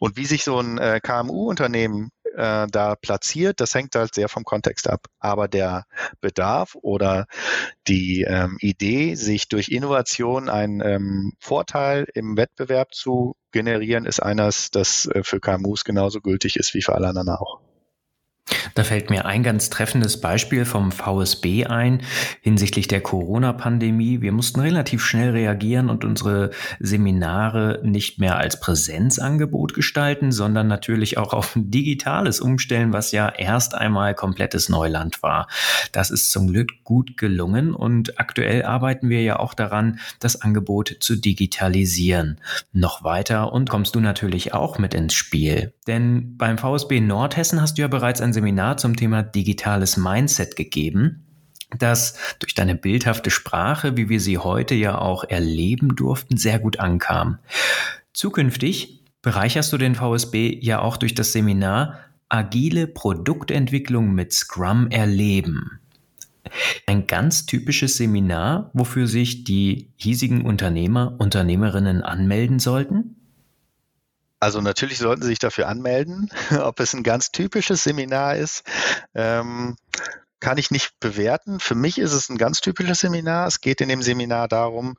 Und 0.00 0.16
wie 0.16 0.26
sich 0.26 0.44
so 0.44 0.58
ein 0.58 0.78
äh, 0.78 1.00
KMU-Unternehmen 1.00 2.10
äh, 2.36 2.66
da 2.70 2.96
platziert, 2.96 3.60
das 3.60 3.74
hängt 3.74 3.94
halt 3.94 4.14
sehr 4.14 4.28
vom 4.28 4.44
Kontext 4.44 4.88
ab. 4.88 5.06
Aber 5.20 5.48
der 5.48 5.84
Bedarf 6.20 6.74
oder 6.74 7.26
die 7.86 8.22
ähm, 8.22 8.56
Idee, 8.60 9.14
sich 9.14 9.48
durch 9.48 9.68
Innovation 9.68 10.48
einen 10.48 10.80
ähm, 10.80 11.32
Vorteil 11.38 12.06
im 12.14 12.36
Wettbewerb 12.36 12.94
zu 12.94 13.36
generieren, 13.52 14.04
ist 14.04 14.20
eines, 14.20 14.70
das 14.70 15.06
äh, 15.06 15.22
für 15.22 15.40
KMUs 15.40 15.84
genauso 15.84 16.20
gültig 16.20 16.56
ist 16.56 16.74
wie 16.74 16.82
für 16.82 16.94
alle 16.94 17.08
anderen 17.08 17.28
auch. 17.28 17.60
Da 18.74 18.82
fällt 18.82 19.08
mir 19.08 19.24
ein 19.24 19.44
ganz 19.44 19.70
treffendes 19.70 20.20
Beispiel 20.20 20.64
vom 20.64 20.90
VSB 20.90 21.66
ein 21.66 22.02
hinsichtlich 22.40 22.88
der 22.88 23.00
Corona-Pandemie. 23.00 24.20
Wir 24.20 24.32
mussten 24.32 24.58
relativ 24.58 25.04
schnell 25.04 25.30
reagieren 25.30 25.88
und 25.88 26.04
unsere 26.04 26.50
Seminare 26.80 27.80
nicht 27.84 28.18
mehr 28.18 28.36
als 28.36 28.58
Präsenzangebot 28.58 29.74
gestalten, 29.74 30.32
sondern 30.32 30.66
natürlich 30.66 31.18
auch 31.18 31.32
auf 31.32 31.54
ein 31.54 31.70
digitales 31.70 32.40
umstellen, 32.40 32.92
was 32.92 33.12
ja 33.12 33.28
erst 33.28 33.76
einmal 33.76 34.14
komplettes 34.14 34.68
Neuland 34.68 35.22
war. 35.22 35.46
Das 35.92 36.10
ist 36.10 36.32
zum 36.32 36.48
Glück 36.48 36.82
gut 36.82 37.16
gelungen 37.16 37.74
und 37.74 38.18
aktuell 38.18 38.64
arbeiten 38.64 39.08
wir 39.08 39.22
ja 39.22 39.38
auch 39.38 39.54
daran, 39.54 40.00
das 40.18 40.42
Angebot 40.42 40.96
zu 40.98 41.14
digitalisieren. 41.14 42.40
Noch 42.72 43.04
weiter 43.04 43.52
und 43.52 43.70
kommst 43.70 43.94
du 43.94 44.00
natürlich 44.00 44.52
auch 44.52 44.78
mit 44.78 44.94
ins 44.94 45.14
Spiel. 45.14 45.72
Denn 45.86 46.36
beim 46.36 46.58
VSB 46.58 47.00
Nordhessen 47.00 47.60
hast 47.60 47.78
du 47.78 47.82
ja 47.82 47.88
bereits 47.88 48.20
ein 48.20 48.32
Seminar 48.32 48.63
zum 48.72 48.96
Thema 48.96 49.22
digitales 49.22 49.96
Mindset 49.96 50.56
gegeben, 50.56 51.24
das 51.78 52.14
durch 52.38 52.54
deine 52.54 52.74
bildhafte 52.74 53.30
Sprache, 53.30 53.96
wie 53.96 54.08
wir 54.08 54.20
sie 54.20 54.38
heute 54.38 54.74
ja 54.74 54.98
auch 54.98 55.24
erleben 55.24 55.96
durften, 55.96 56.36
sehr 56.36 56.58
gut 56.58 56.80
ankam. 56.80 57.38
Zukünftig 58.12 59.04
bereicherst 59.22 59.72
du 59.72 59.78
den 59.78 59.94
VSB 59.94 60.58
ja 60.60 60.80
auch 60.80 60.96
durch 60.96 61.14
das 61.14 61.32
Seminar 61.32 61.98
Agile 62.28 62.86
Produktentwicklung 62.86 64.12
mit 64.14 64.32
Scrum 64.32 64.88
erleben. 64.88 65.80
Ein 66.86 67.06
ganz 67.06 67.46
typisches 67.46 67.96
Seminar, 67.96 68.70
wofür 68.74 69.06
sich 69.06 69.44
die 69.44 69.92
hiesigen 69.96 70.44
Unternehmer, 70.44 71.14
Unternehmerinnen 71.18 72.02
anmelden 72.02 72.58
sollten? 72.58 73.16
Also 74.44 74.60
natürlich 74.60 74.98
sollten 74.98 75.22
Sie 75.22 75.28
sich 75.28 75.38
dafür 75.38 75.68
anmelden. 75.68 76.28
Ob 76.60 76.78
es 76.78 76.92
ein 76.92 77.02
ganz 77.02 77.32
typisches 77.32 77.82
Seminar 77.82 78.36
ist, 78.36 78.62
ähm, 79.14 79.78
kann 80.38 80.58
ich 80.58 80.70
nicht 80.70 81.00
bewerten. 81.00 81.60
Für 81.60 81.74
mich 81.74 81.96
ist 81.96 82.12
es 82.12 82.28
ein 82.28 82.36
ganz 82.36 82.60
typisches 82.60 82.98
Seminar. 82.98 83.46
Es 83.46 83.62
geht 83.62 83.80
in 83.80 83.88
dem 83.88 84.02
Seminar 84.02 84.46
darum, 84.48 84.98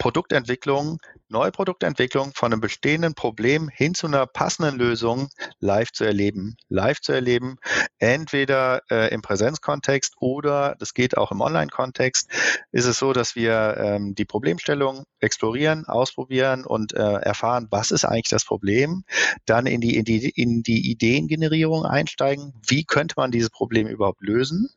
Produktentwicklung, 0.00 0.98
neue 1.28 1.52
Produktentwicklung 1.52 2.32
von 2.34 2.50
einem 2.50 2.62
bestehenden 2.62 3.14
Problem 3.14 3.68
hin 3.68 3.94
zu 3.94 4.06
einer 4.06 4.26
passenden 4.26 4.78
Lösung 4.78 5.28
live 5.58 5.92
zu 5.92 6.04
erleben. 6.04 6.56
Live 6.70 7.02
zu 7.02 7.12
erleben, 7.12 7.58
entweder 7.98 8.80
äh, 8.90 9.12
im 9.12 9.20
Präsenzkontext 9.20 10.14
oder 10.18 10.74
das 10.78 10.94
geht 10.94 11.18
auch 11.18 11.30
im 11.32 11.42
Online-Kontext, 11.42 12.30
ist 12.72 12.86
es 12.86 12.98
so, 12.98 13.12
dass 13.12 13.36
wir 13.36 13.76
ähm, 13.76 14.14
die 14.14 14.24
Problemstellung 14.24 15.04
explorieren, 15.18 15.84
ausprobieren 15.84 16.64
und 16.64 16.94
äh, 16.94 16.98
erfahren, 17.02 17.68
was 17.70 17.90
ist 17.90 18.06
eigentlich 18.06 18.30
das 18.30 18.46
Problem, 18.46 19.04
dann 19.44 19.66
in 19.66 19.82
die, 19.82 19.96
in 19.96 20.06
die, 20.06 20.30
in 20.30 20.62
die 20.62 20.90
Ideengenerierung 20.90 21.84
einsteigen, 21.84 22.54
wie 22.66 22.84
könnte 22.84 23.16
man 23.18 23.30
dieses 23.30 23.50
Problem 23.50 23.86
überhaupt 23.86 24.22
lösen, 24.22 24.70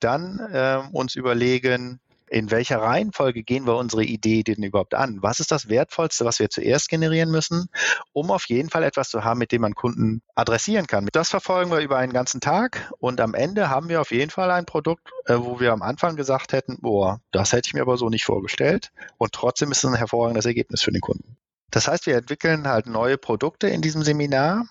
dann 0.00 0.38
äh, 0.38 0.80
uns 0.92 1.16
überlegen, 1.16 2.00
in 2.30 2.50
welcher 2.50 2.80
Reihenfolge 2.80 3.42
gehen 3.42 3.66
wir 3.66 3.76
unsere 3.76 4.04
Idee 4.04 4.42
denn 4.42 4.62
überhaupt 4.62 4.94
an? 4.94 5.18
Was 5.22 5.40
ist 5.40 5.50
das 5.50 5.68
Wertvollste, 5.68 6.24
was 6.24 6.38
wir 6.38 6.50
zuerst 6.50 6.88
generieren 6.88 7.30
müssen, 7.30 7.68
um 8.12 8.30
auf 8.30 8.48
jeden 8.48 8.70
Fall 8.70 8.82
etwas 8.82 9.08
zu 9.08 9.24
haben, 9.24 9.38
mit 9.38 9.52
dem 9.52 9.62
man 9.62 9.74
Kunden 9.74 10.22
adressieren 10.34 10.86
kann? 10.86 11.08
Das 11.12 11.30
verfolgen 11.30 11.70
wir 11.70 11.78
über 11.78 11.98
einen 11.98 12.12
ganzen 12.12 12.40
Tag 12.40 12.90
und 12.98 13.20
am 13.20 13.34
Ende 13.34 13.70
haben 13.70 13.88
wir 13.88 14.00
auf 14.00 14.10
jeden 14.10 14.30
Fall 14.30 14.50
ein 14.50 14.66
Produkt, 14.66 15.10
äh, 15.26 15.36
wo 15.36 15.60
wir 15.60 15.72
am 15.72 15.82
Anfang 15.82 16.16
gesagt 16.16 16.52
hätten, 16.52 16.78
boah, 16.80 17.20
das 17.30 17.52
hätte 17.52 17.68
ich 17.68 17.74
mir 17.74 17.82
aber 17.82 17.96
so 17.96 18.08
nicht 18.08 18.24
vorgestellt 18.24 18.92
und 19.16 19.32
trotzdem 19.32 19.70
ist 19.70 19.78
es 19.78 19.84
ein 19.84 19.94
hervorragendes 19.94 20.46
Ergebnis 20.46 20.82
für 20.82 20.92
den 20.92 21.00
Kunden. 21.00 21.36
Das 21.70 21.86
heißt, 21.86 22.06
wir 22.06 22.16
entwickeln 22.16 22.66
halt 22.66 22.86
neue 22.86 23.18
Produkte 23.18 23.68
in 23.68 23.82
diesem 23.82 24.02
Seminar 24.02 24.66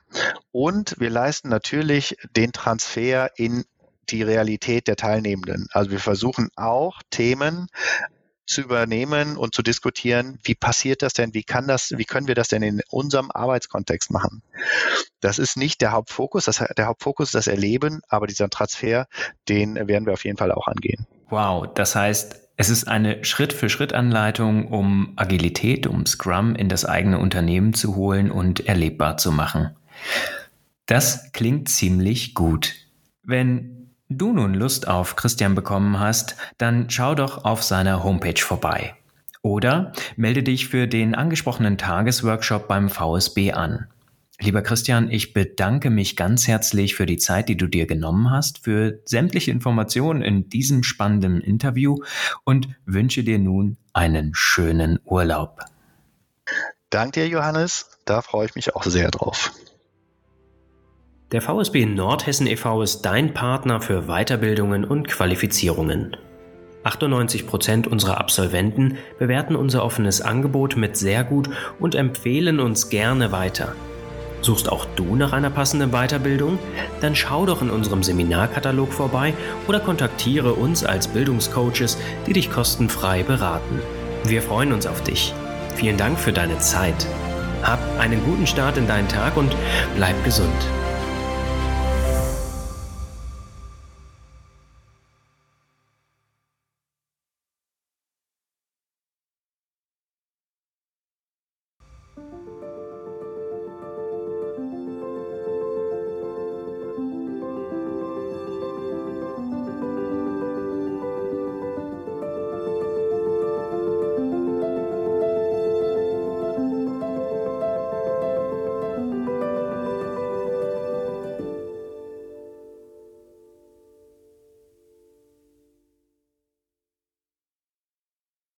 und 0.51 0.95
wir 0.99 1.11
leisten 1.11 1.49
natürlich 1.49 2.17
den 2.35 2.51
Transfer 2.51 3.29
in 3.37 3.65
die 4.11 4.23
Realität 4.23 4.87
der 4.87 4.95
Teilnehmenden. 4.95 5.67
Also 5.71 5.91
wir 5.91 5.99
versuchen 5.99 6.49
auch 6.55 7.01
Themen 7.09 7.67
zu 8.47 8.61
übernehmen 8.61 9.35
und 9.35 9.53
zu 9.53 9.61
diskutieren, 9.61 10.39
wie 10.43 10.55
passiert 10.55 11.01
das 11.01 11.13
denn, 11.13 11.33
wie 11.33 11.43
kann 11.43 11.67
das, 11.67 11.93
wie 11.97 12.05
können 12.05 12.27
wir 12.27 12.35
das 12.35 12.47
denn 12.47 12.63
in 12.63 12.81
unserem 12.89 13.29
Arbeitskontext 13.29 14.09
machen? 14.09 14.41
Das 15.19 15.37
ist 15.37 15.57
nicht 15.57 15.81
der 15.81 15.91
Hauptfokus, 15.91 16.45
das, 16.45 16.63
der 16.77 16.85
Hauptfokus 16.87 17.27
ist 17.27 17.35
das 17.35 17.47
Erleben, 17.47 18.01
aber 18.07 18.25
dieser 18.25 18.49
Transfer, 18.49 19.07
den 19.49 19.75
werden 19.75 20.05
wir 20.05 20.13
auf 20.13 20.23
jeden 20.23 20.37
Fall 20.37 20.51
auch 20.53 20.67
angehen. 20.67 21.05
Wow, 21.29 21.67
das 21.75 21.95
heißt, 21.95 22.47
es 22.55 22.69
ist 22.69 22.87
eine 22.87 23.23
Schritt-für-Schritt-Anleitung, 23.23 24.69
um 24.69 25.13
Agilität, 25.17 25.85
um 25.85 26.05
Scrum 26.05 26.55
in 26.55 26.69
das 26.69 26.85
eigene 26.85 27.19
Unternehmen 27.19 27.73
zu 27.73 27.95
holen 27.95 28.31
und 28.31 28.67
erlebbar 28.67 29.17
zu 29.17 29.31
machen. 29.31 29.75
Das 30.87 31.31
klingt 31.33 31.69
ziemlich 31.69 32.33
gut. 32.33 32.73
Wenn 33.23 33.76
du 34.09 34.33
nun 34.33 34.53
Lust 34.53 34.87
auf 34.87 35.15
Christian 35.15 35.55
bekommen 35.55 35.99
hast, 35.99 36.35
dann 36.57 36.89
schau 36.89 37.15
doch 37.15 37.45
auf 37.45 37.63
seiner 37.63 38.03
Homepage 38.03 38.41
vorbei. 38.41 38.95
Oder 39.41 39.93
melde 40.15 40.43
dich 40.43 40.67
für 40.67 40.87
den 40.87 41.15
angesprochenen 41.15 41.77
Tagesworkshop 41.77 42.67
beim 42.67 42.89
VSB 42.89 43.53
an. 43.53 43.87
Lieber 44.39 44.61
Christian, 44.61 45.09
ich 45.09 45.33
bedanke 45.33 45.89
mich 45.89 46.15
ganz 46.15 46.47
herzlich 46.47 46.93
für 46.95 47.07
die 47.07 47.17
Zeit, 47.17 47.49
die 47.49 47.57
du 47.57 47.65
dir 47.65 47.87
genommen 47.87 48.29
hast, 48.29 48.63
für 48.63 48.99
sämtliche 49.05 49.49
Informationen 49.49 50.21
in 50.21 50.47
diesem 50.47 50.83
spannenden 50.83 51.41
Interview 51.41 51.97
und 52.43 52.67
wünsche 52.85 53.23
dir 53.23 53.39
nun 53.39 53.77
einen 53.93 54.31
schönen 54.35 54.99
Urlaub. 55.05 55.61
Dank 56.91 57.13
dir, 57.13 57.27
Johannes. 57.27 57.97
Da 58.05 58.21
freue 58.21 58.45
ich 58.45 58.55
mich 58.55 58.75
auch 58.75 58.83
sehr 58.83 59.09
drauf. 59.09 59.51
Der 61.33 61.41
VSB 61.41 61.85
Nordhessen 61.85 62.47
e.V. 62.47 62.81
ist 62.83 63.01
dein 63.01 63.33
Partner 63.33 63.81
für 63.81 64.03
Weiterbildungen 64.03 64.85
und 64.85 65.09
Qualifizierungen. 65.09 66.15
98 66.85 67.45
Prozent 67.45 67.85
unserer 67.85 68.17
Absolventen 68.17 68.97
bewerten 69.19 69.57
unser 69.57 69.83
offenes 69.83 70.21
Angebot 70.21 70.77
mit 70.77 70.95
sehr 70.95 71.25
gut 71.25 71.49
und 71.79 71.95
empfehlen 71.95 72.61
uns 72.61 72.87
gerne 72.87 73.33
weiter. 73.33 73.75
Suchst 74.39 74.71
auch 74.71 74.85
du 74.95 75.17
nach 75.17 75.33
einer 75.33 75.49
passenden 75.49 75.91
Weiterbildung? 75.91 76.59
Dann 77.01 77.13
schau 77.13 77.45
doch 77.45 77.61
in 77.61 77.71
unserem 77.71 78.03
Seminarkatalog 78.03 78.93
vorbei 78.93 79.33
oder 79.67 79.81
kontaktiere 79.81 80.53
uns 80.53 80.85
als 80.85 81.09
Bildungscoaches, 81.09 81.97
die 82.25 82.33
dich 82.33 82.49
kostenfrei 82.49 83.23
beraten. 83.23 83.81
Wir 84.23 84.41
freuen 84.41 84.71
uns 84.71 84.87
auf 84.87 85.03
dich. 85.03 85.33
Vielen 85.75 85.97
Dank 85.97 86.17
für 86.17 86.31
deine 86.31 86.57
Zeit. 86.59 87.05
Hab 87.63 87.79
einen 87.99 88.23
guten 88.23 88.47
Start 88.47 88.77
in 88.77 88.87
deinen 88.87 89.09
Tag 89.09 89.35
und 89.35 89.53
bleib 89.97 90.23
gesund. 90.23 90.55